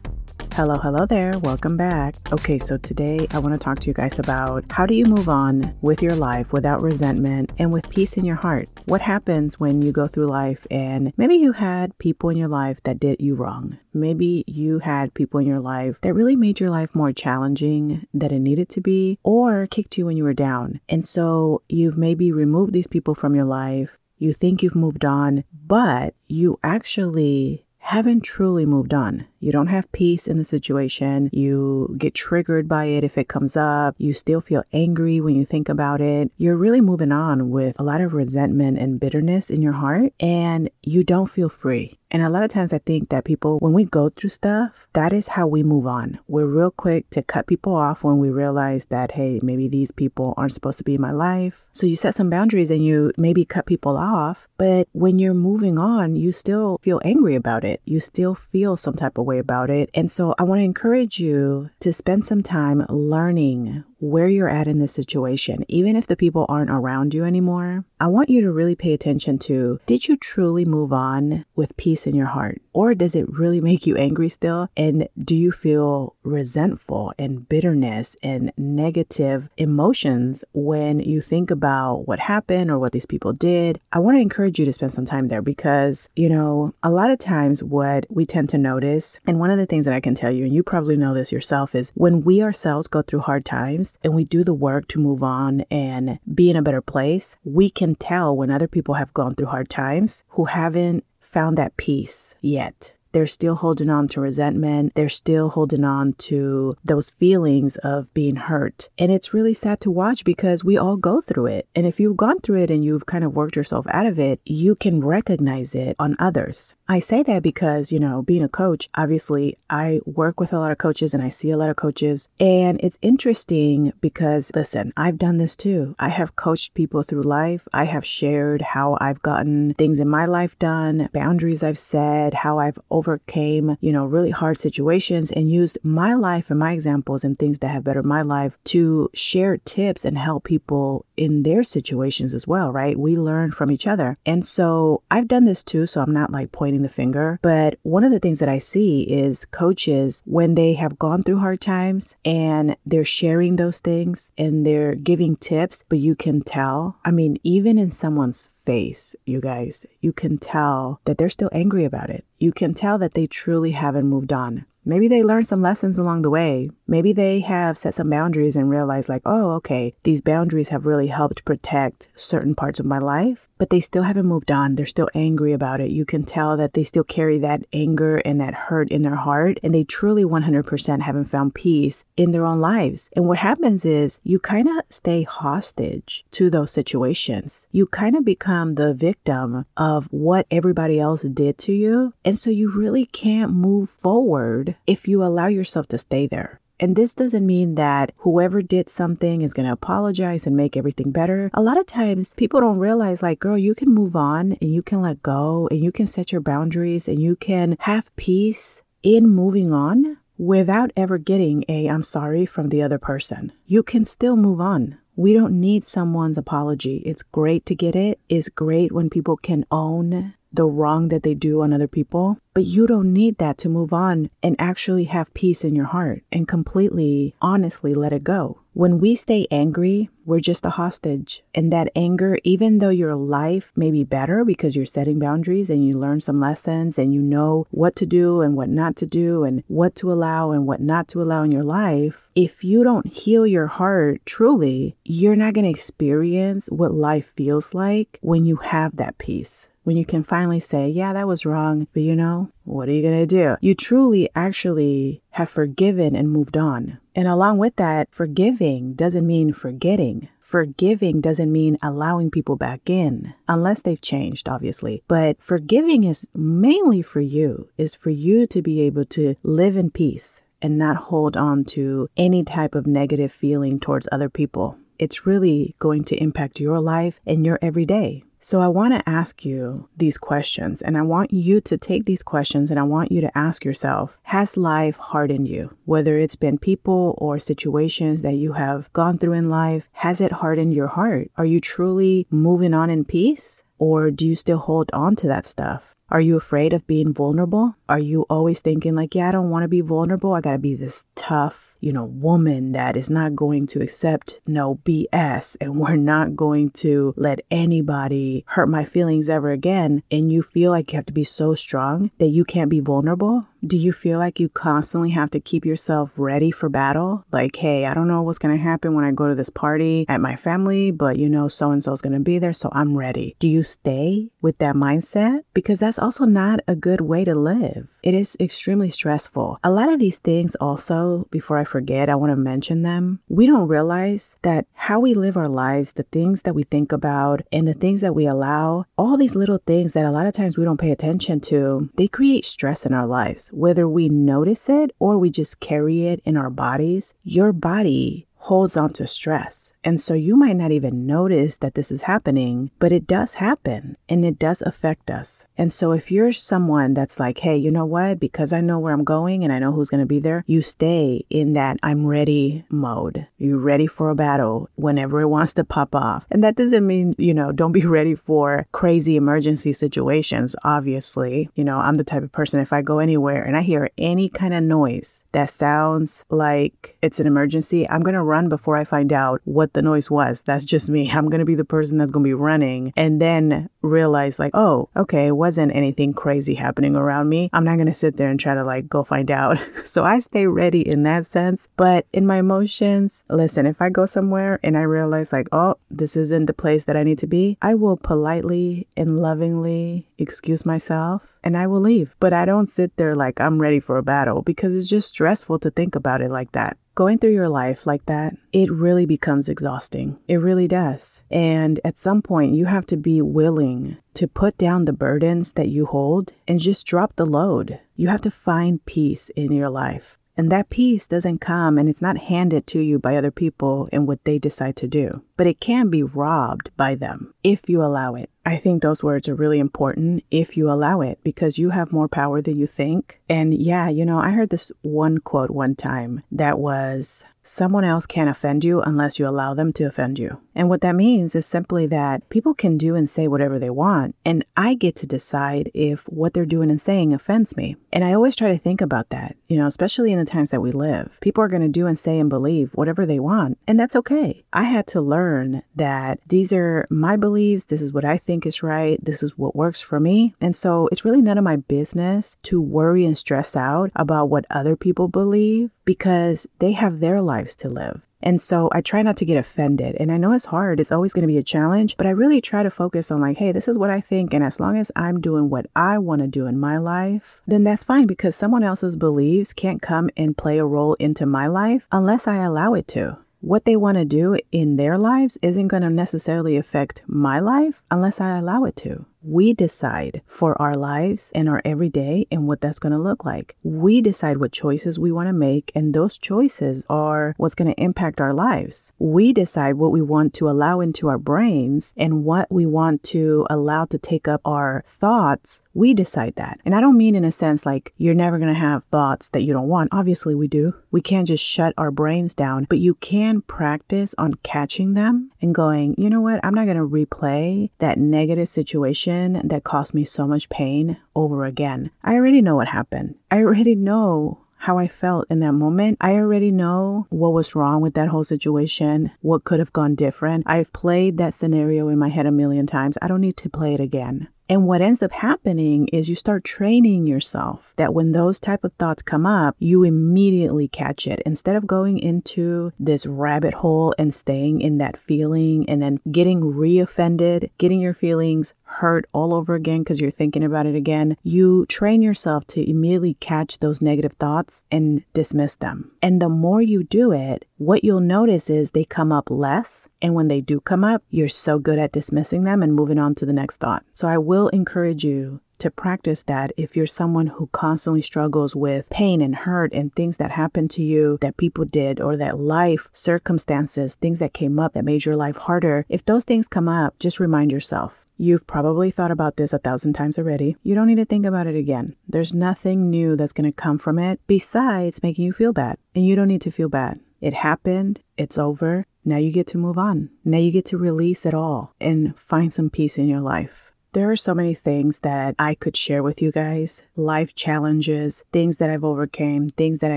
Hello, 0.53 0.77
hello 0.77 1.05
there. 1.05 1.37
Welcome 1.41 1.77
back. 1.77 2.15
Okay, 2.31 2.59
so 2.59 2.77
today 2.77 3.27
I 3.33 3.41
want 3.41 3.55
to 3.55 3.59
talk 3.59 3.81
to 3.81 3.89
you 3.89 3.93
guys 3.93 4.21
about 4.21 4.65
how 4.71 4.87
do 4.87 4.95
you 4.95 5.05
move 5.05 5.29
on 5.29 5.77
with 5.81 6.01
your 6.01 6.15
life 6.15 6.53
without 6.53 6.83
resentment 6.83 7.53
and 7.59 7.73
with 7.73 7.91
peace 7.91 8.17
in 8.17 8.25
your 8.25 8.37
heart? 8.37 8.69
What 8.85 9.01
happens 9.01 9.59
when 9.59 9.83
you 9.83 9.91
go 9.91 10.07
through 10.07 10.29
life 10.29 10.65
and 10.71 11.13
maybe 11.17 11.35
you 11.35 11.51
had 11.51 11.99
people 11.99 12.31
in 12.31 12.37
your 12.37 12.47
life 12.47 12.81
that 12.85 13.01
did 13.01 13.21
you 13.21 13.35
wrong? 13.35 13.79
Maybe 13.93 14.45
you 14.47 14.79
had 14.79 15.13
people 15.13 15.41
in 15.41 15.47
your 15.49 15.59
life 15.59 16.01
that 16.03 16.15
really 16.15 16.37
made 16.37 16.61
your 16.61 16.71
life 16.71 16.95
more 16.95 17.13
challenging 17.13 18.07
than 18.15 18.33
it 18.33 18.39
needed 18.39 18.69
to 18.69 18.81
be 18.81 19.19
or 19.25 19.67
kicked 19.67 19.99
you 19.99 20.07
when 20.07 20.17
you 20.17 20.23
were 20.23 20.35
down. 20.35 20.79
And 20.89 21.05
so 21.05 21.63
you've 21.69 21.99
maybe 21.99 22.31
removed 22.31 22.73
these 22.73 22.87
people 22.87 23.17
from 23.17 23.35
your 23.35 23.45
life 23.45 23.99
you 24.19 24.33
think 24.33 24.63
you've 24.63 24.75
moved 24.75 25.05
on, 25.05 25.45
but 25.53 26.15
you 26.27 26.59
actually 26.63 27.67
haven't 27.79 28.23
truly 28.23 28.67
moved 28.67 28.95
on. 28.95 29.27
You 29.47 29.53
don't 29.53 29.69
have 29.69 29.93
peace 29.93 30.27
in 30.27 30.39
the 30.39 30.45
situation. 30.45 31.31
You 31.33 31.95
get 31.97 32.15
triggered 32.15 32.67
by 32.67 32.87
it 32.87 33.05
if 33.05 33.17
it 33.17 33.29
comes 33.29 33.57
up. 33.57 33.95
You 33.97 34.13
still 34.13 34.41
feel 34.41 34.65
angry 34.73 35.21
when 35.21 35.37
you 35.37 35.45
think 35.45 35.69
about 35.69 36.01
it. 36.01 36.33
You're 36.37 36.57
really 36.57 36.81
moving 36.81 37.13
on 37.13 37.49
with 37.51 37.79
a 37.79 37.85
lot 37.85 38.01
of 38.01 38.13
resentment 38.13 38.77
and 38.77 38.99
bitterness 38.99 39.49
in 39.49 39.63
your 39.63 39.75
heart, 39.75 40.13
and 40.19 40.69
you 40.83 41.05
don't 41.05 41.31
feel 41.31 41.49
free. 41.49 41.97
And 42.11 42.23
a 42.23 42.31
lot 42.31 42.45
of 42.45 42.51
times 42.51 42.73
I 42.73 42.79
think 42.79 43.09
that 43.09 43.25
people, 43.25 43.59
when 43.59 43.73
we 43.73 43.85
go 43.85 44.11
through 44.11 44.31
stuff, 44.31 44.87
that 44.93 45.13
is 45.13 45.29
how 45.29 45.47
we 45.47 45.63
move 45.65 45.87
on. 45.87 46.21
We're 46.29 46.47
real 46.47 46.71
quick 46.71 47.11
to 47.11 47.23
cut 47.23 47.49
people 47.49 47.75
off 47.75 48.05
when 48.05 48.19
we 48.19 48.31
realize 48.31 48.87
that, 48.87 49.13
hey, 49.13 49.41
maybe 49.43 49.69
these 49.69 49.91
people 49.91 50.33
aren't 50.37 50.53
supposed 50.53 50.79
to 50.79 50.85
be 50.85 50.95
in 50.95 51.01
my 51.01 51.11
life. 51.11 51.67
So 51.73 51.87
you 51.87 51.97
set 51.97 52.15
some 52.15 52.31
boundaries 52.31 52.71
and 52.71 52.85
you 52.85 53.13
maybe 53.19 53.45
cut 53.45 53.67
people 53.67 53.97
off. 53.97 54.47
But 54.57 54.89
when 54.93 55.19
you're 55.19 55.35
moving 55.35 55.79
on, 55.79 56.15
you 56.15 56.31
still 56.31 56.79
feel 56.81 57.01
angry 57.05 57.35
about 57.35 57.65
it. 57.65 57.81
You 57.85 57.99
still 57.99 58.37
feel 58.37 58.77
some 58.77 58.95
type 58.95 59.19
of 59.19 59.27
way 59.27 59.36
about 59.39 59.71
it. 59.71 59.91
And 59.95 60.11
so 60.11 60.35
I 60.39 60.43
want 60.43 60.61
to 60.61 60.65
encourage 60.65 61.19
you 61.19 61.71
to 61.81 61.93
spend 61.93 62.25
some 62.25 62.43
time 62.43 62.85
learning 62.89 63.85
where 63.99 64.29
you're 64.29 64.49
at 64.49 64.69
in 64.69 64.79
this 64.79 64.93
situation, 64.93 65.65
even 65.69 65.97
if 65.97 66.07
the 66.07 66.17
people 66.17 66.47
aren't 66.49 66.71
around 66.71 67.15
you 67.15 67.25
anymore, 67.25 67.85
I 67.99 68.09
want 68.09 68.29
you 68.29 68.43
to 68.43 68.53
really 68.53 68.75
pay 68.75 68.93
attention 68.93 69.39
to 69.41 69.81
did 69.87 70.07
you 70.07 70.17
truly 70.17 70.65
move 70.65 70.93
on 70.93 71.45
with 71.55 71.77
peace 71.77 72.07
in 72.07 72.15
your 72.15 72.27
heart? 72.27 72.61
Or 72.73 72.95
does 72.95 73.17
it 73.17 73.31
really 73.33 73.61
make 73.61 73.87
you 73.87 73.97
angry 73.97 74.29
still? 74.29 74.69
And 74.77 75.09
do 75.19 75.35
you 75.35 75.51
feel 75.51 76.15
resentful 76.23 77.15
and 77.19 77.49
bitterness 77.49 78.17
and 78.23 78.53
negative 78.59 79.49
emotions 79.57 80.45
when 80.53 81.01
you 81.01 81.23
think 81.23 81.51
about 81.51 82.07
what 82.07 82.19
happened 82.19 82.71
or 82.71 82.79
what 82.79 82.93
these 82.93 83.07
people 83.07 83.33
did? 83.33 83.81
I 83.93 83.99
want 83.99 84.17
to 84.17 84.21
encourage 84.21 84.59
you 84.59 84.67
to 84.67 84.73
spend 84.75 84.93
some 84.93 85.07
time 85.07 85.29
there 85.29 85.41
because, 85.41 86.11
you 86.15 86.29
know, 86.29 86.75
a 86.83 86.91
lot 86.91 87.11
of 87.11 87.19
times 87.19 87.63
what 87.63 88.05
we 88.11 88.27
tend 88.27 88.51
to 88.51 88.59
notice, 88.59 89.21
and 89.27 89.39
one 89.39 89.51
of 89.51 89.59
the 89.59 89.67
things 89.67 89.87
that 89.87 89.95
I 89.95 90.01
can 90.01 90.15
tell 90.15 90.31
you, 90.31 90.45
and 90.45 90.55
you 90.55 90.63
probably 90.63 90.99
know 90.99 91.15
this 91.15 91.33
yourself, 91.33 91.75
is 91.75 91.93
when 91.95 92.21
we 92.21 92.43
ourselves 92.43 92.89
go 92.89 93.01
through 93.01 93.21
hard 93.21 93.47
times 93.47 93.86
and 94.03 94.15
we 94.15 94.25
do 94.25 94.43
the 94.43 94.55
work 94.55 94.89
to 94.89 94.99
move 94.99 95.23
on 95.23 95.63
and 95.71 96.19
be 96.33 96.51
in 96.51 96.57
a 96.57 96.63
better 96.63 96.83
place, 96.83 97.37
we 97.45 97.71
can 97.71 97.95
tell 97.95 98.37
when 98.37 98.51
other 98.51 98.69
people 98.69 98.95
have 98.95 99.15
gone 99.15 99.35
through 99.35 99.53
hard 99.55 99.69
times 99.69 100.25
who 100.31 100.47
haven't 100.47 101.05
found 101.21 101.59
that 101.59 101.77
peace 101.77 102.35
yet 102.41 102.96
they're 103.17 103.27
still 103.27 103.55
holding 103.55 103.89
on 103.89 104.07
to 104.07 104.21
resentment. 104.21 104.93
They're 104.95 105.09
still 105.09 105.49
holding 105.49 105.85
on 105.85 106.13
to 106.29 106.77
those 106.85 107.09
feelings 107.09 107.79
of 107.79 108.13
being 108.13 108.37
hurt. 108.37 108.91
And 108.99 109.11
it's 109.11 109.33
really 109.33 109.55
sad 109.55 109.81
to 109.81 109.91
watch 109.91 110.23
because 110.23 110.63
we 110.63 110.77
all 110.77 110.99
go 110.99 111.23
through 111.23 111.47
it. 111.47 111.67
And 111.75 111.87
if 111.87 111.99
you've 111.99 112.19
gone 112.19 112.41
through 112.41 112.65
it 112.65 112.71
and 112.71 112.85
you've 112.85 113.07
kind 113.07 113.25
of 113.25 113.35
worked 113.35 113.57
yourself 113.57 113.87
out 113.89 114.05
of 114.05 114.19
it, 114.19 114.43
you 114.45 114.75
can 114.75 115.03
recognize 115.03 115.75
it 115.75 115.97
on 115.99 116.15
others. 116.19 116.75
I 116.89 116.99
say 116.99 117.23
that 117.23 117.43
because, 117.43 117.91
you 117.91 117.99
know, 117.99 118.21
being 118.21 118.43
a 118.43 118.51
coach, 118.51 118.91
obviously 118.95 119.57
I 119.71 120.01
work 120.05 120.39
with 120.39 120.53
a 120.53 120.59
lot 120.59 120.71
of 120.71 120.77
coaches 120.77 121.15
and 121.15 121.23
I 121.23 121.31
see 121.31 121.51
a 121.51 121.57
lot 121.57 121.71
of 121.71 121.77
coaches. 121.77 122.29
And 122.39 122.79
it's 122.83 122.99
interesting 123.01 123.95
because, 124.03 124.53
listen, 124.55 124.93
I've 124.95 125.17
done 125.17 125.39
this 125.39 125.57
too. 125.57 125.95
I 125.99 126.11
have 126.11 126.37
coached 126.37 126.75
people 126.75 127.03
through 127.03 127.23
life. 127.23 127.67
I 127.73 127.85
have 127.85 128.05
shared 128.05 128.61
how 128.61 128.99
I've 129.01 129.23
gotten 129.23 129.73
things 129.73 130.01
in 130.01 130.09
my 130.11 130.27
life 130.27 130.59
done, 130.59 131.09
boundaries 131.15 131.63
I've 131.63 131.79
set, 131.79 132.35
how 132.35 132.59
I've 132.59 132.79
over 132.91 133.06
overcame, 133.07 133.77
you 133.81 133.93
know, 133.93 134.05
really 134.05 134.31
hard 134.31 134.59
situations 134.59 135.31
and 135.31 135.51
used 135.51 135.79
my 135.83 136.15
life 136.15 136.51
and 136.51 136.59
my 136.59 136.73
examples 136.73 137.25
and 137.25 137.39
things 137.39 137.59
that 137.61 137.69
have 137.69 137.85
bettered 137.85 138.05
my 138.05 138.23
life 138.23 138.59
to 138.65 139.09
share 139.15 139.59
tips 139.59 140.05
and 140.05 140.19
help 140.19 140.45
people 140.45 141.05
in 141.17 141.45
their 141.45 141.63
situations 141.63 142.35
as 142.35 142.47
well, 142.47 142.73
right? 142.73 142.99
We 142.99 143.17
learn 143.17 143.53
from 143.53 143.71
each 143.71 143.87
other. 143.87 144.19
And 144.27 144.45
so 144.45 145.03
I've 145.11 145.29
done 145.29 145.45
this 145.45 145.63
too, 145.63 145.87
so 145.87 146.01
I'm 146.01 146.13
not 146.13 146.33
like 146.33 146.53
pointing 146.53 146.83
the 146.83 146.89
finger. 146.89 147.39
But 147.43 147.79
one 147.83 148.05
of 148.05 148.11
the 148.11 148.19
things 148.19 148.41
that 148.41 148.49
I 148.49 148.59
see 148.59 149.03
is 149.03 149.45
coaches, 149.47 150.23
when 150.27 150.55
they 150.57 150.75
have 150.75 150.99
gone 150.99 151.23
through 151.23 151.39
hard 151.39 151.61
times 151.61 152.17
and 152.25 152.77
they're 152.85 153.05
sharing 153.05 153.57
those 153.57 153.79
things 153.79 154.33
and 154.37 154.67
they're 154.67 154.95
giving 154.95 155.37
tips, 155.37 155.85
but 155.89 155.99
you 155.99 156.15
can 156.15 156.41
tell, 156.41 156.99
I 157.05 157.11
mean, 157.11 157.39
even 157.43 157.79
in 157.79 157.91
someone's 157.91 158.51
face, 158.67 159.17
you 159.25 159.41
guys, 159.41 159.87
you 160.01 160.13
can 160.13 160.37
tell 160.37 161.01
that 161.05 161.17
they're 161.17 161.31
still 161.31 161.49
angry 161.53 161.85
about 161.85 162.11
it. 162.11 162.25
You 162.37 162.53
can 162.53 162.75
tell 162.75 162.99
that 162.99 163.15
they 163.15 163.27
truly 163.27 163.71
haven't 163.71 164.09
moved 164.09 164.33
on. 164.33 164.67
Maybe 164.85 165.09
they 165.09 165.23
learned 165.23 165.47
some 165.47 165.63
lessons 165.63 165.99
along 165.99 166.23
the 166.23 166.31
way. 166.31 166.71
Maybe 166.89 167.13
they 167.13 167.41
have 167.41 167.77
set 167.77 167.95
some 167.95 168.11
boundaries 168.11 168.55
and 168.55 168.71
realized, 168.71 169.09
like, 169.09 169.23
oh, 169.25 169.51
okay, 169.53 169.95
these 170.05 170.21
boundaries 170.21 170.69
have 170.69 170.87
really 170.87 171.09
helped 171.09 171.45
protect 171.45 172.09
certain 172.15 172.55
parts 172.55 172.79
of 172.79 172.87
my 172.87 172.99
life, 172.99 173.49
but 173.59 173.71
they 173.71 173.81
still 173.81 174.05
haven't 174.05 174.27
moved 174.27 174.51
on. 174.51 174.75
They're 174.75 174.87
still 174.87 175.09
angry 175.15 175.53
about 175.53 175.81
it. 175.81 175.91
You 175.91 176.05
can 176.05 176.25
tell 176.25 176.57
that 176.57 176.75
they 176.75 176.85
still 176.85 177.03
carry 177.05 177.39
that 177.41 177.65
anger 177.73 178.19
and 178.19 178.41
that 178.41 178.55
hurt 178.55 178.89
in 178.91 179.03
their 179.03 179.17
heart, 179.17 179.59
and 179.63 179.75
they 179.75 179.85
truly 179.85 180.25
100% 180.25 181.01
haven't 181.01 181.25
found 181.25 181.55
peace 181.55 182.05
in 182.17 182.31
their 182.31 182.47
own 182.47 182.61
lives. 182.61 183.11
And 183.17 183.27
what 183.27 183.39
happens 183.39 183.85
is 183.85 184.21
you 184.23 184.39
kind 184.39 184.69
of 184.69 184.85
stay 184.89 185.25
hostage 185.25 186.25
to 186.33 186.51
those 186.51 186.71
situations. 186.71 187.67
You 187.73 187.87
kind 187.87 188.15
of 188.15 188.25
become 188.25 188.77
the 188.77 188.95
victim 188.95 189.65
of 189.77 190.07
what 190.13 190.47
everybody 190.51 191.01
else 191.01 191.23
did 191.23 191.59
to 191.59 191.73
you. 191.73 192.13
And 192.25 192.39
so 192.39 192.51
you 192.51 192.71
really 192.71 193.07
can't 193.07 193.53
move 193.53 193.91
forward 193.91 194.77
if 194.87 195.09
you 195.09 195.25
allow 195.25 195.49
yourself 195.49 195.89
to 195.89 195.99
stay 195.99 196.27
there. 196.27 196.61
And 196.79 196.95
this 196.95 197.15
doesn't 197.15 197.47
mean 197.47 197.75
that 197.77 198.13
whoever 198.19 198.61
did 198.61 198.91
something 198.91 199.43
is 199.43 199.55
going 199.55 199.67
to 199.67 199.73
apologize 199.73 200.47
and 200.47 200.57
make 200.57 200.77
everything 200.77 201.11
better. 201.11 201.51
A 201.55 201.63
lot 201.63 201.79
of 201.79 201.87
times 201.87 202.35
people 202.35 202.61
don't 202.61 202.79
realize, 202.79 203.23
like, 203.23 203.41
girl, 203.41 203.57
you 203.57 203.75
can 203.75 203.93
move 203.93 204.15
on 204.15 204.53
and 204.61 204.75
you 204.75 204.83
can 204.83 205.01
let 205.01 205.23
go 205.23 205.69
and 205.71 205.83
you 205.83 205.91
can 205.91 206.07
set 206.07 206.33
your 206.33 206.41
boundaries 206.41 207.09
and 207.09 207.21
you 207.21 207.37
can 207.37 207.77
have 207.81 208.15
peace 208.17 208.83
in 209.03 209.29
moving 209.29 209.73
on 209.73 210.19
without 210.39 210.91
ever 210.97 211.17
getting 211.17 211.65
a 211.69 211.89
I'm 211.89 212.03
sorry 212.03 212.45
from 212.45 212.69
the 212.69 212.83
other 212.83 212.99
person. 212.99 213.53
You 213.67 213.83
can 213.83 214.05
still 214.05 214.37
move 214.37 214.61
on. 214.61 214.99
We 215.15 215.33
don't 215.33 215.59
need 215.59 215.85
someone's 215.85 216.37
apology. 216.37 216.97
It's 216.99 217.23
great 217.23 217.65
to 217.67 217.75
get 217.75 217.97
it. 217.97 218.21
It's 218.29 218.51
great 218.51 218.93
when 218.93 219.09
people 219.09 219.39
can 219.39 219.65
own 219.71 220.35
the 220.57 220.67
wrong 220.67 221.09
that 221.09 221.23
they 221.23 221.35
do 221.35 221.63
on 221.63 221.73
other 221.73 221.89
people. 221.89 222.39
But 222.55 222.65
you 222.65 222.87
don't 222.87 223.13
need 223.13 223.39
that 223.39 223.59
to 223.59 223.69
move 223.69 223.93
on 223.93 224.31
and 224.43 224.57
actually 224.59 225.05
have 225.05 225.35
peace 225.35 225.63
in 225.63 225.77
your 225.77 225.85
heart 225.85 226.23
and 226.33 226.49
completely, 226.49 227.35
honestly 227.41 227.95
let 227.95 228.13
it 228.13 228.25
go. 228.25 228.61
When 228.73 228.99
we 228.99 229.15
stay 229.15 229.47
angry, 229.51 230.11
we're 230.27 230.41
just 230.41 230.67
a 230.67 230.71
hostage. 230.71 231.43
And 231.55 231.73
that 231.73 231.91
anger, 231.97 232.39
even 232.45 232.79
though 232.79 232.91
your 232.91 233.15
life 233.15 233.73
may 233.77 233.91
be 233.91 234.05
better 234.05 234.45
because 234.45 234.77
you're 234.77 234.85
setting 234.85 235.19
boundaries 235.19 235.71
and 235.71 235.87
you 235.87 235.99
learn 235.99 236.21
some 236.21 236.41
lessons 236.41 236.99
and 236.99 237.15
you 237.15 237.23
know 237.23 237.67
what 237.71 237.97
to 237.97 238.07
do 238.07 238.43
and 238.43 238.55
what 238.55 238.69
not 238.69 238.97
to 238.97 239.07
do 239.07 239.45
and 239.45 239.63
what 239.69 239.95
to 239.97 240.13
allow 240.13 240.51
and 240.51 240.67
what 240.67 240.81
not 240.81 241.09
to 241.09 241.23
allow 241.23 241.43
in 241.43 241.53
your 241.53 241.63
life, 241.63 242.31
if 242.35 242.65
you 242.65 242.83
don't 242.83 243.07
heal 243.07 243.47
your 243.47 243.67
heart 243.67 244.21
truly, 244.27 244.97
you're 245.05 245.37
not 245.37 245.55
going 245.55 245.65
to 245.65 245.71
experience 245.71 246.69
what 246.71 246.93
life 246.93 247.35
feels 247.35 247.73
like 247.73 248.19
when 248.21 248.45
you 248.45 248.57
have 248.57 248.97
that 248.97 249.17
peace 249.17 249.69
when 249.87 249.97
you 249.97 250.05
can 250.05 250.25
finally 250.25 250.59
say, 250.59 250.89
yeah, 250.89 251.13
that 251.13 251.29
was 251.29 251.47
wrong, 251.47 251.87
but 251.93 252.03
you 252.03 252.17
know, 252.17 252.51
what 252.65 252.89
are 252.89 252.93
you 252.93 253.03
going 253.03 253.21
to 253.21 253.25
do? 253.25 253.57
You 253.61 253.73
truly 253.73 254.29
actually 254.35 255.23
have 255.31 255.49
forgiven 255.49 256.17
and 256.17 256.29
moved 256.29 256.57
on. 256.57 256.99
And 257.15 257.29
along 257.29 257.59
with 257.59 257.77
that, 257.77 258.09
forgiving 258.11 258.95
doesn't 258.95 259.25
mean 259.25 259.53
forgetting. 259.53 260.29
Forgiving 260.41 261.21
doesn't 261.21 261.53
mean 261.53 261.79
allowing 261.81 262.33
people 262.33 262.57
back 262.57 262.91
in, 262.91 263.33
unless 263.47 263.81
they've 263.83 264.01
changed, 264.01 264.49
obviously. 264.49 265.05
But 265.07 265.41
forgiving 265.41 266.03
is 266.03 266.27
mainly 266.35 267.01
for 267.01 267.21
you, 267.21 267.69
is 267.77 267.95
for 267.95 268.11
you 268.11 268.49
to 268.49 268.63
be 268.63 268.81
able 268.81 269.05
to 269.05 269.37
live 269.45 269.77
in 269.77 269.91
peace 269.91 270.43
and 270.61 270.77
not 270.77 270.97
hold 270.97 271.37
on 271.37 271.65
to 271.65 272.09
any 272.17 272.43
type 272.43 272.75
of 272.75 272.89
negative 272.89 273.31
feeling 273.31 273.79
towards 273.79 274.09
other 274.11 274.29
people. 274.29 274.79
It's 274.99 275.27
really 275.27 275.77
going 275.79 276.03
to 276.05 276.21
impact 276.21 276.59
your 276.59 276.81
life 276.81 277.21
and 277.25 277.47
your 277.47 277.61
everyday. 277.63 278.25
So 278.39 278.61
I 278.61 278.69
want 278.69 278.95
to 278.95 279.09
ask 279.09 279.45
you 279.45 279.89
these 279.97 280.19
questions 280.19 280.83
and 280.83 280.97
I 280.97 281.03
want 281.03 281.33
you 281.33 281.61
to 281.63 281.77
take 281.77 282.05
these 282.05 282.23
questions 282.23 282.71
and 282.71 282.79
I 282.79 282.85
want 282.85 283.11
you 283.11 283.21
to 283.23 283.37
ask 283.37 283.65
yourself, 283.65 284.21
has 284.25 284.57
life 284.57 284.99
hardened 284.99 285.49
you? 285.49 285.77
Whether 285.85 286.19
it's 286.19 286.37
been 286.37 286.59
people 286.59 287.15
or 287.19 287.39
situations 287.39 288.23
that 288.23 288.35
you 288.35 288.53
have 288.53 288.93
gone 288.93 289.19
through 289.19 289.33
in 289.33 289.49
life, 289.49 289.89
has 289.93 290.21
it 290.21 290.33
hardened 290.33 290.75
your 290.75 290.89
heart? 290.89 291.31
Are 291.37 291.47
you 291.47 291.61
truly 291.61 292.27
moving 292.31 292.75
on 292.75 292.91
in 292.91 293.05
peace? 293.05 293.65
Or 293.79 294.11
do 294.11 294.27
you 294.27 294.35
still 294.35 294.59
hold 294.59 294.91
on 294.93 295.17
to 295.17 295.29
that 295.29 295.47
stuff? 295.47 295.96
Are 296.09 296.21
you 296.21 296.37
afraid 296.37 296.73
of 296.73 296.87
being 296.87 297.13
vulnerable? 297.13 297.75
Are 297.89 297.99
you 297.99 298.27
always 298.31 298.61
thinking, 298.61 298.95
like, 298.95 299.15
yeah, 299.15 299.29
I 299.29 299.33
don't 299.33 299.51
want 299.51 299.65
to 299.65 299.69
be 299.69 299.81
vulnerable. 299.81 300.35
I 300.35 300.41
got 300.41 300.53
to 300.53 300.59
be 300.59 300.77
this 300.77 301.05
tough, 301.17 301.77
you 301.81 301.93
know, 301.93 302.05
woman 302.05 302.73
that 302.73 302.97
is 302.97 303.11
not 303.11 303.35
going 303.35 303.67
to 303.69 303.83
accept 303.83 304.41
no 304.47 304.77
BS 304.85 305.57
and 305.61 305.77
we're 305.81 305.97
not 305.97 306.37
going 306.37 306.71
to 306.71 307.13
let 307.17 307.41
anybody 307.51 308.45
hurt 308.47 308.69
my 308.69 308.85
feelings 308.85 309.29
ever 309.29 309.51
again. 309.51 310.03
And 310.11 310.33
you 310.33 310.43
feel 310.43 310.71
like 310.71 310.93
you 310.93 310.97
have 310.97 311.07
to 311.07 311.13
be 311.13 311.25
so 311.25 311.55
strong 311.55 312.13
that 312.19 312.29
you 312.29 312.45
can't 312.45 312.71
be 312.71 312.81
vulnerable? 312.81 313.49
Do 313.65 313.77
you 313.77 313.93
feel 313.93 314.19
like 314.19 314.39
you 314.39 314.49
constantly 314.49 315.11
have 315.11 315.31
to 315.31 315.41
keep 315.41 315.65
yourself 315.65 316.13
ready 316.19 316.51
for 316.51 316.69
battle? 316.69 317.25
Like, 317.33 317.57
hey, 317.57 317.87
I 317.87 317.95
don't 317.95 318.07
know 318.07 318.23
what's 318.23 318.39
going 318.39 318.57
to 318.57 318.63
happen 318.63 318.95
when 318.95 319.05
I 319.05 319.13
go 319.13 319.29
to 319.29 319.35
this 319.35 319.51
party 319.51 320.05
at 320.09 320.21
my 320.21 320.37
family, 320.37 320.91
but 320.91 321.19
you 321.19 321.29
know, 321.29 321.49
so 321.49 321.71
and 321.71 321.83
so 321.83 321.93
is 321.93 322.03
going 322.03 322.13
to 322.13 322.21
be 322.21 322.39
there, 322.39 322.53
so 322.53 322.69
I'm 322.73 322.97
ready. 322.97 323.35
Do 323.39 323.49
you 323.49 323.63
stay 323.63 324.31
with 324.43 324.59
that 324.59 324.75
mindset? 324.75 325.41
Because 325.55 325.81
that's 325.81 325.99
also 325.99 326.25
not 326.27 326.61
a 326.69 326.77
good 326.77 327.01
way 327.01 327.25
to 327.25 327.35
live. 327.35 327.89
It 328.03 328.15
is 328.15 328.37
extremely 328.39 328.91
stressful. 328.91 329.59
A 329.65 329.71
lot 329.71 329.91
of 329.91 329.99
these 329.99 330.19
things, 330.19 330.55
also, 330.57 331.27
before 331.31 331.59
I 331.59 331.65
forget, 331.65 332.09
I 332.09 332.15
want 332.15 332.31
to 332.31 332.37
mention 332.37 332.83
them. 332.83 333.21
We 333.29 333.47
don't 333.47 333.69
realize 333.69 334.37
that 334.43 334.67
how 334.75 335.01
we 335.01 335.15
live 335.15 335.37
our 335.37 335.49
lives, 335.49 335.95
the 335.95 336.05
things 336.05 336.43
that 336.43 336.55
we 336.55 336.63
think 336.63 336.93
about, 336.93 337.43
and 337.51 337.67
the 337.67 337.75
things 337.75 338.03
that 338.03 338.15
we 338.15 338.27
allow, 338.27 338.85
all 338.99 339.17
these 339.17 339.35
little 339.35 339.61
things 339.67 339.95
that 339.95 340.05
a 340.05 340.11
lot 340.11 340.27
of 340.27 340.35
times 340.35 340.59
we 340.59 340.65
don't 340.65 340.81
pay 340.81 340.93
attention 340.93 341.41
to, 341.41 341.91
they 341.97 342.07
create 342.07 342.45
stress 342.45 342.87
in 342.87 342.93
our 342.93 343.07
lives 343.07 343.46
whether 343.53 343.89
we 343.89 344.09
notice 344.09 344.69
it 344.69 344.91
or 344.99 345.19
we 345.19 345.31
just 345.31 345.61
carry 345.61 346.07
it 346.07 346.21
in 346.25 346.37
our 346.37 346.51
bodies, 346.51 347.15
your 347.25 347.53
body 347.53 348.27
holds 348.37 348.77
on 348.77 348.93
to 348.95 349.07
stress. 349.07 349.73
And 349.87 350.01
so 350.01 350.15
you 350.15 350.37
might 350.37 350.57
not 350.57 350.73
even 350.73 351.07
notice 351.07 351.59
that 351.59 351.77
this 351.77 351.93
is 351.93 352.03
happening, 352.03 352.73
but 352.81 352.91
it 352.91 353.07
does 353.07 353.35
happen 353.35 353.97
and 354.09 354.25
it 354.25 354.37
does 354.37 354.61
affect 354.63 355.13
us. 355.13 355.47
And 355.57 355.73
so 355.73 355.93
if 355.93 356.11
you're 356.11 356.33
someone 356.33 356.93
that's 356.93 357.21
like, 357.21 357.39
hey, 357.39 357.57
you 357.57 357.71
know 357.71 357.85
what? 357.85 358.19
Because 358.19 358.53
I 358.53 358.61
know 358.61 358.81
where 358.81 358.93
I'm 358.93 359.05
going 359.05 359.45
and 359.45 359.53
I 359.53 359.61
know 359.61 359.71
who's 359.71 359.89
going 359.89 360.01
to 360.01 360.05
be 360.07 360.19
there, 360.19 360.43
you 360.49 360.61
stay 360.61 361.25
in 361.31 361.53
that 361.53 361.77
I'm 361.85 362.05
ready 362.05 362.65
mode. 362.69 363.29
You're 363.39 363.61
ready 363.61 363.87
for 363.87 364.11
a 364.11 364.17
battle 364.17 364.69
whenever 364.75 365.21
it 365.21 365.29
wants 365.29 365.53
to 365.53 365.63
pop 365.63 365.95
off. 365.95 366.27
And 366.33 366.43
that 366.43 366.57
doesn't 366.57 366.85
mean, 366.85 367.15
you 367.17 367.33
know, 367.33 367.53
don't 367.53 367.71
be 367.71 367.87
ready 367.87 368.17
for 368.17 368.67
crazy 368.73 369.15
emergency 369.15 369.73
situations. 369.73 370.57
Obviously, 370.65 371.49
you 371.55 371.63
know, 371.63 371.79
I'm 371.79 371.95
the 371.95 372.03
type 372.03 372.25
of 372.25 372.33
person 372.33 372.59
if 372.59 372.73
I 372.73 372.83
go 372.83 372.99
anywhere 372.99 373.45
and 373.45 373.57
I 373.57 373.63
hear 373.63 373.91
any 373.97 374.31
kind 374.31 374.53
of 374.53 374.65
noise 374.65 375.25
that 375.31 375.49
sounds 375.49 376.25
like 376.29 376.99
it's 377.03 377.21
an 377.21 377.29
emergency, 377.29 377.89
I'm 377.89 378.03
going 378.03 378.15
to 378.15 378.23
run 378.25 378.49
before 378.49 378.77
I 378.77 378.83
find 378.83 379.13
out 379.13 379.41
what 379.45 379.76
the 379.77 379.83
noise 379.83 380.11
was. 380.11 380.43
That's 380.43 380.65
just 380.65 380.91
me. 380.91 381.11
I'm 381.11 381.29
going 381.29 381.39
to 381.39 381.45
be 381.45 381.55
the 381.55 381.65
person 381.65 381.99
that's 381.99 382.11
going 382.11 382.25
to 382.25 382.29
be 382.29 382.35
running 382.35 382.93
and 382.97 383.21
then 383.21 383.69
realize, 383.83 384.39
like, 384.39 384.51
oh, 384.55 384.89
okay, 384.97 385.29
it 385.29 385.37
wasn't 385.37 385.77
anything 385.77 386.15
crazy 386.15 386.55
happening 386.55 386.97
around 386.97 387.29
me. 387.29 387.51
I'm 387.53 387.65
not 387.65 387.77
going 387.77 387.87
to 387.87 387.95
sit 387.95 388.17
there 388.17 388.31
and 388.31 388.41
try 388.41 388.55
to 388.55 388.65
like 388.65 388.89
go 388.89 389.05
find 389.05 389.31
out. 389.31 389.63
so 389.85 390.03
I 390.03 390.19
stay 390.19 390.47
ready 390.47 390.87
in 390.87 391.05
that 391.05 391.27
sense. 391.27 391.69
But 391.77 392.07
in 392.13 392.27
my 392.27 392.39
emotions, 392.39 393.23
listen, 393.29 393.67
if 393.67 393.81
I 393.81 393.91
go 393.91 394.07
somewhere 394.07 394.59
and 394.65 394.77
I 394.77 394.83
realize, 394.83 395.33
like, 395.33 395.49
oh, 395.53 395.77
this 395.91 396.17
isn't 396.17 396.47
the 396.47 396.55
place 396.55 396.85
that 396.85 396.97
I 396.97 397.05
need 397.05 397.19
to 397.19 397.27
be, 397.27 397.59
I 397.61 397.75
will 397.75 397.99
politely 397.99 398.89
and 398.97 399.21
lovingly 399.21 400.09
excuse 400.19 400.65
myself 400.65 401.36
and 401.47 401.57
I 401.57 401.69
will 401.69 401.81
leave. 401.81 402.17
But 402.19 402.33
I 402.33 402.45
don't 402.45 402.69
sit 402.69 402.97
there 402.97 403.15
like 403.15 403.41
I'm 403.41 403.63
ready 403.63 403.79
for 403.79 403.97
a 403.97 404.03
battle 404.03 404.43
because 404.43 404.77
it's 404.77 404.89
just 404.89 405.11
stressful 405.11 405.61
to 405.61 405.71
think 405.71 405.95
about 405.95 406.21
it 406.21 406.29
like 406.29 406.51
that. 406.53 406.77
Going 406.97 407.19
through 407.19 407.35
your 407.35 407.49
life 407.49 407.87
like 407.87 408.05
that, 408.07 408.35
it 408.53 408.69
really 408.69 409.07
becomes 409.07 409.49
exhausting. 409.49 410.19
It 410.27 410.39
really 410.39 410.67
does. 410.67 411.23
And 411.31 411.79
at 411.85 411.99
some 411.99 412.21
point, 412.21 412.55
you 412.55 412.65
have 412.65 412.85
to 412.87 412.97
be 412.97 413.23
willing 413.23 413.99
to 414.15 414.27
put 414.27 414.59
down 414.59 414.87
the 414.87 414.93
burdens 414.93 415.53
that 415.53 415.69
you 415.69 415.87
hold 415.87 416.33
and 416.49 416.59
just 416.59 416.85
drop 416.85 417.15
the 417.15 417.27
load. 417.27 417.79
You 417.95 418.09
have 418.09 418.23
to 418.23 418.31
find 418.31 418.85
peace 418.85 419.29
in 419.37 419.53
your 419.53 419.71
life. 419.71 420.19
And 420.37 420.51
that 420.51 420.69
peace 420.69 421.07
doesn't 421.07 421.39
come 421.39 421.79
and 421.79 421.89
it's 421.89 422.03
not 422.03 422.19
handed 422.19 422.67
to 422.69 422.81
you 422.81 422.99
by 422.99 423.17
other 423.17 423.31
people 423.31 423.89
and 423.93 424.07
what 424.07 424.25
they 424.25 424.39
decide 424.39 424.77
to 424.77 424.89
do, 424.89 425.23
but 425.37 425.47
it 425.47 425.61
can 425.61 425.89
be 425.91 426.03
robbed 426.03 426.77
by 426.77 426.95
them 426.95 427.33
if 427.43 427.69
you 427.71 427.83
allow 427.83 428.17
it. 428.17 428.31
I 428.47 428.59
think 428.59 428.81
those 428.81 429.03
words 429.03 429.29
are 429.29 429.35
really 429.35 429.59
important 429.59 430.23
if 430.31 430.57
you 430.57 430.71
allow 430.71 431.01
it 431.01 431.19
because 431.25 431.59
you 431.59 431.71
have 431.71 431.91
more 431.91 432.07
power 432.07 432.41
than 432.41 432.57
you 432.57 432.69
think. 432.69 433.21
And 433.29 433.53
yeah, 433.53 433.89
you 433.89 434.07
know, 434.07 434.21
I 434.21 434.31
heard 434.31 434.51
this 434.51 434.71
one 434.83 435.19
quote 435.19 435.51
one 435.51 435.75
time 435.75 436.23
that 436.31 436.61
was 436.61 437.25
someone 437.47 437.85
else 437.85 438.07
can't 438.07 438.31
offend 438.31 438.65
you 438.65 438.81
unless 438.83 439.19
you 439.19 439.27
allow 439.27 439.55
them 439.55 439.73
to 439.75 439.85
offend 439.85 440.19
you. 440.19 440.41
And 440.55 440.69
what 440.69 440.81
that 440.81 440.95
means 440.95 441.35
is 441.35 441.47
simply 441.47 441.87
that 441.89 442.29
people 442.29 442.55
can 442.55 442.79
do 442.79 442.95
and 442.95 443.09
say 443.09 443.29
whatever 443.29 443.59
they 443.59 443.71
want, 443.71 444.15
and 444.25 444.45
I 444.57 444.75
get 444.75 444.97
to 444.97 445.07
decide 445.07 445.71
if 445.75 446.05
what 446.09 446.35
they're 446.35 446.47
doing 446.47 446.71
and 446.71 446.81
saying 446.81 447.13
offends 447.13 447.57
me. 447.57 447.77
And 447.93 448.05
I 448.05 448.15
always 448.15 448.37
try 448.37 448.49
to 448.49 448.59
think 448.59 448.81
about 448.81 449.11
that, 449.11 449.37
you 449.49 449.57
know, 449.57 449.67
especially 449.67 450.13
in 450.13 450.19
the 450.19 450.25
times 450.25 450.51
that 450.51 450.63
we 450.63 450.73
live. 450.73 451.19
People 451.21 451.45
are 451.45 451.49
going 451.49 451.63
to 451.63 451.69
do 451.69 451.87
and 451.87 451.99
say 451.99 452.19
and 452.19 452.31
believe 452.31 452.73
whatever 452.73 453.05
they 453.05 453.21
want, 453.21 453.59
and 453.67 453.79
that's 453.79 453.97
okay. 453.97 454.45
I 454.53 454.65
had 454.65 454.87
to 454.89 455.01
learn 455.01 455.63
that 455.75 456.21
these 456.27 456.53
are 456.53 456.87
my 456.91 457.17
beliefs, 457.17 457.67
this 457.67 457.83
is 457.83 457.93
what 457.93 458.05
I 458.05 458.17
think 458.17 458.47
is 458.47 458.63
right, 458.63 458.99
this 459.05 459.23
is 459.23 459.37
what 459.37 459.55
works 459.55 459.81
for 459.81 460.01
me. 460.01 460.35
And 460.41 460.57
so 460.57 460.89
it's 460.91 461.05
really 461.05 461.21
none 461.21 461.39
of 461.39 461.45
my 461.45 461.57
business 461.57 462.37
to 462.45 462.61
worry 462.61 463.05
and 463.05 463.17
stress 463.17 463.55
out 463.55 463.91
about 463.95 464.31
what 464.31 464.47
other 464.51 464.75
people 464.75 465.09
believe 465.09 465.71
because 465.87 466.47
they 466.59 466.73
have 466.73 467.01
their 467.01 467.23
lives 467.23 467.57
to 467.57 467.71
live. 467.71 468.03
And 468.23 468.43
so 468.43 468.69
I 468.73 468.81
try 468.81 469.03
not 469.03 469.17
to 469.19 469.25
get 469.25 469.39
offended. 469.39 469.97
And 470.01 470.11
I 470.11 470.17
know 470.17 470.33
it's 470.33 470.47
hard, 470.47 470.81
it's 470.81 470.93
always 470.93 471.13
going 471.13 471.23
to 471.23 471.29
be 471.29 471.39
a 471.39 471.43
challenge, 471.43 471.97
but 471.97 472.07
I 472.07 472.11
really 472.11 472.41
try 472.41 472.63
to 472.63 472.71
focus 472.71 473.11
on, 473.11 473.21
like, 473.21 473.39
hey, 473.39 473.53
this 473.53 473.69
is 473.69 473.79
what 473.79 473.91
I 473.91 474.01
think. 474.01 474.35
And 474.35 474.43
as 474.45 474.59
long 474.59 474.77
as 474.77 474.91
I'm 474.97 475.21
doing 475.21 475.49
what 475.49 475.67
I 475.75 475.97
want 475.99 476.23
to 476.23 476.29
do 476.29 476.47
in 476.47 476.59
my 476.59 476.77
life, 476.77 477.41
then 477.47 477.65
that's 477.65 477.85
fine 477.85 478.07
because 478.07 478.35
someone 478.35 478.65
else's 478.65 478.97
beliefs 478.97 479.53
can't 479.53 479.81
come 479.81 480.11
and 480.17 480.37
play 480.37 480.59
a 480.59 480.67
role 480.67 480.95
into 480.95 481.25
my 481.25 481.47
life 481.47 481.87
unless 481.93 482.27
I 482.27 482.37
allow 482.37 482.75
it 482.75 482.89
to 482.89 483.19
what 483.41 483.65
they 483.65 483.77
want 483.77 483.97
to 483.97 484.05
do 484.05 484.37
in 484.51 484.77
their 484.77 484.97
lives 484.97 485.39
isn't 485.41 485.69
going 485.69 485.83
to 485.83 485.91
necessarily 485.91 486.57
affect 486.57 487.03
my 487.07 487.39
life 487.39 487.85
unless 487.93 488.21
I 488.21 488.37
allow 488.37 488.65
it 488.65 488.75
to. 488.79 489.07
We 489.29 489.55
decide 489.55 490.23
for 490.25 490.61
our 490.63 490.77
lives 490.77 491.33
and 491.35 491.49
our 491.49 491.61
everyday 491.65 492.29
and 492.31 492.47
what 492.47 492.61
that's 492.61 492.79
going 492.79 492.93
to 492.93 492.99
look 492.99 493.25
like. 493.25 493.57
We 493.65 494.01
decide 494.01 494.37
what 494.37 494.53
choices 494.53 495.01
we 495.01 495.11
want 495.11 495.29
to 495.29 495.33
make, 495.33 495.73
and 495.75 495.93
those 495.93 496.17
choices 496.17 496.87
are 496.89 497.35
what's 497.37 497.57
going 497.57 497.75
to 497.75 497.83
impact 497.83 498.21
our 498.21 498.33
lives. 498.33 498.93
We 499.01 499.33
decide 499.33 499.75
what 499.75 499.91
we 499.91 500.01
want 500.01 500.33
to 500.35 500.49
allow 500.49 500.79
into 500.79 501.09
our 501.09 501.19
brains 501.19 501.93
and 501.97 502.23
what 502.25 502.47
we 502.53 502.67
want 502.67 503.03
to 503.05 503.49
allow 503.51 503.87
to 503.87 503.99
take 503.99 504.29
up 504.29 504.43
our 504.45 504.85
thoughts. 504.87 505.61
We 505.75 505.93
decide 505.93 506.37
that. 506.37 506.61
And 506.65 506.73
I 506.73 506.81
don't 506.81 506.97
mean 506.97 507.17
in 507.17 507.25
a 507.25 507.33
sense 507.33 507.67
like 507.67 507.93
you're 507.97 508.15
never 508.15 508.39
going 508.39 508.55
to 508.55 508.61
have 508.61 508.85
thoughts 508.85 509.31
that 509.31 509.43
you 509.43 509.53
don't 509.53 509.69
want. 509.69 509.89
Obviously, 509.91 510.37
we 510.37 510.47
do. 510.47 510.73
We 510.93 511.01
can't 511.01 511.27
just 511.27 511.45
shut 511.45 511.75
our 511.77 511.91
brains 511.91 512.33
down, 512.33 512.67
but 512.71 512.79
you 512.79 512.95
can 512.95 513.43
practice 513.43 514.15
on 514.19 514.35
catching 514.45 514.95
them 514.95 515.33
and 515.43 515.53
going, 515.53 515.97
you 515.99 516.09
know 516.09 516.21
what? 516.21 516.39
I'm 516.45 516.55
not 516.55 516.67
going 516.67 516.77
to 516.77 516.89
replay 516.89 517.71
that 517.81 517.99
negative 517.99 518.49
situation 518.49 519.16
that 519.45 519.65
caused 519.65 519.95
me 519.95 520.05
so 520.05 520.27
much 520.27 520.49
pain 520.49 520.99
over 521.15 521.45
again. 521.45 521.91
I 522.03 522.15
already 522.15 522.43
know 522.43 522.57
what 522.57 522.69
happened. 522.69 523.17
I 523.31 523.39
already 523.39 523.75
know 523.75 524.39
how 524.59 524.79
I 524.79 524.89
felt 524.89 525.27
in 525.31 525.41
that 525.41 525.53
moment. 525.53 525.99
I 526.01 526.15
already 526.15 526.51
know 526.51 527.07
what 527.11 527.33
was 527.33 527.55
wrong 527.55 527.81
with 527.81 527.95
that 527.95 528.09
whole 528.09 528.25
situation, 528.25 529.11
what 529.21 529.45
could 529.45 529.61
have 529.61 529.73
gone 529.73 529.95
different. 529.95 530.45
I've 530.47 530.73
played 530.73 531.19
that 531.19 531.35
scenario 531.35 531.89
in 531.89 531.99
my 531.99 532.09
head 532.09 532.27
a 532.27 532.33
million 532.33 532.67
times. 532.67 532.99
I 533.01 533.09
don't 533.09 533.21
need 533.21 533.37
to 533.39 533.51
play 533.51 533.75
it 533.75 533.81
again. 533.81 534.29
And 534.49 534.65
what 534.65 534.81
ends 534.81 535.03
up 535.03 535.11
happening 535.11 535.89
is 535.89 536.09
you 536.09 536.15
start 536.15 536.45
training 536.45 537.07
yourself 537.07 537.73
that 537.77 537.93
when 537.93 538.13
those 538.13 538.39
type 538.39 538.63
of 538.63 538.73
thoughts 538.75 539.03
come 539.03 539.27
up, 539.27 539.57
you 539.59 539.83
immediately 539.83 540.69
catch 540.69 541.09
it 541.09 541.21
instead 541.27 541.57
of 541.57 541.67
going 541.67 541.99
into 541.99 542.73
this 542.79 543.07
rabbit 543.07 543.55
hole 543.55 543.93
and 543.99 544.15
staying 544.15 544.61
in 544.61 544.79
that 544.79 544.97
feeling 544.97 545.69
and 545.69 545.83
then 545.83 545.99
getting 546.13 546.43
reoffended, 546.43 547.51
getting 547.59 547.81
your 547.81 547.95
feelings 547.95 548.55
hurt 548.67 549.07
all 549.13 549.35
over 549.35 549.55
again 549.55 549.81
because 549.81 550.01
you're 550.01 550.11
thinking 550.11 550.45
about 550.45 550.67
it 550.67 550.75
again, 550.75 551.17
you 551.23 551.67
train 551.67 552.03
yourself 552.03 552.47
to 552.49 552.69
immediately 552.69 553.15
catch 553.15 553.59
those 553.59 553.81
negative 553.81 554.13
thoughts 554.15 554.65
and 554.71 555.03
dismiss 555.15 555.57
them. 555.57 555.93
And 556.03 556.21
the 556.21 556.29
more 556.29 556.61
you 556.61 556.85
do 556.85 557.13
it, 557.13 557.47
what 557.57 557.85
you'll 557.85 558.01
notice 558.01 558.51
is 558.51 558.71
they 558.71 558.85
come 558.85 559.13
up 559.13 559.31
less. 559.31 559.89
And 560.03 560.15
when 560.15 560.29
they 560.29 560.41
do 560.41 560.61
come 560.61 560.85
up, 560.85 561.03
you're 561.11 561.29
so 561.29 561.59
good 561.59 561.79
at 561.79 561.93
dismissing 561.93 562.45
them 562.45 562.63
and 562.63 562.75
moving 562.75 562.99
on 562.99 563.15
to 563.17 563.27
the 563.27 563.33
next 563.33 563.59
thought. 563.59 563.85
So 563.95 564.09
I 564.09 564.19
will 564.19 564.49
encourage 564.49 565.05
you 565.05 565.41
to 565.59 565.71
practice 565.71 566.23
that 566.25 566.53
if 566.57 566.77
you're 566.77 566.87
someone 566.87 567.29
who 567.29 567.47
constantly 567.49 568.03
struggles 568.03 568.55
with 568.55 568.91
pain 568.91 569.23
and 569.23 569.35
hurt 569.35 569.73
and 569.73 569.93
things 569.95 570.19
that 570.19 570.31
happened 570.31 570.71
to 570.71 570.83
you 570.83 571.19
that 571.21 571.37
people 571.37 571.65
did 571.65 572.01
or 572.01 572.17
that 572.17 572.39
life 572.39 572.89
circumstances, 572.93 573.95
things 573.95 574.19
that 574.19 574.35
came 574.35 574.59
up 574.59 574.75
that 574.75 574.85
made 574.85 575.05
your 575.05 575.17
life 575.17 575.37
harder. 575.37 575.87
If 575.89 576.05
those 576.05 576.25
things 576.25 576.49
come 576.49 576.69
up, 576.69 576.99
just 576.99 577.21
remind 577.21 577.53
yourself. 577.53 578.06
You've 578.19 578.47
probably 578.47 578.91
thought 578.91 579.11
about 579.11 579.37
this 579.37 579.53
a 579.53 579.59
thousand 579.59 579.93
times 579.93 580.19
already. 580.19 580.57
You 580.63 580.75
don't 580.75 580.87
need 580.87 580.97
to 580.97 581.05
think 581.05 581.27
about 581.27 581.47
it 581.47 581.55
again. 581.55 581.97
There's 582.09 582.33
nothing 582.33 582.89
new 582.89 583.15
that's 583.15 583.35
going 583.35 583.51
to 583.51 583.53
come 583.53 583.77
from 583.77 583.99
it 583.99 584.21
besides 584.27 585.03
making 585.03 585.27
you 585.27 585.33
feel 585.33 585.53
bad. 585.53 585.77
And 585.95 586.07
you 586.07 586.17
don't 586.17 586.29
need 586.29 586.41
to 586.43 586.51
feel 586.51 586.71
bad. 586.71 587.01
It 587.21 587.35
happened. 587.35 588.01
It's 588.17 588.39
over. 588.39 588.87
Now 589.05 589.19
you 589.19 589.31
get 589.33 589.47
to 589.49 589.59
move 589.59 589.79
on. 589.79 590.11
Now 590.25 590.39
you 590.39 590.51
get 590.51 590.65
to 590.67 590.79
release 590.79 591.27
it 591.27 591.35
all 591.35 591.75
and 591.81 592.19
find 592.19 592.53
some 592.53 592.71
peace 592.71 592.99
in 592.99 593.07
your 593.07 593.21
life. 593.21 593.66
There 593.97 594.11
are 594.11 594.15
so 594.17 594.35
many 594.35 594.53
things 594.53 594.99
that 594.99 595.35
I 595.39 595.55
could 595.55 595.75
share 595.75 596.03
with 596.03 596.21
you 596.21 596.31
guys 596.31 596.83
life 596.97 597.35
challenges, 597.35 598.27
things 598.31 598.59
that 598.59 598.69
I've 598.69 598.85
overcame, 598.85 599.49
things 599.49 599.79
that 599.79 599.91
I 599.91 599.97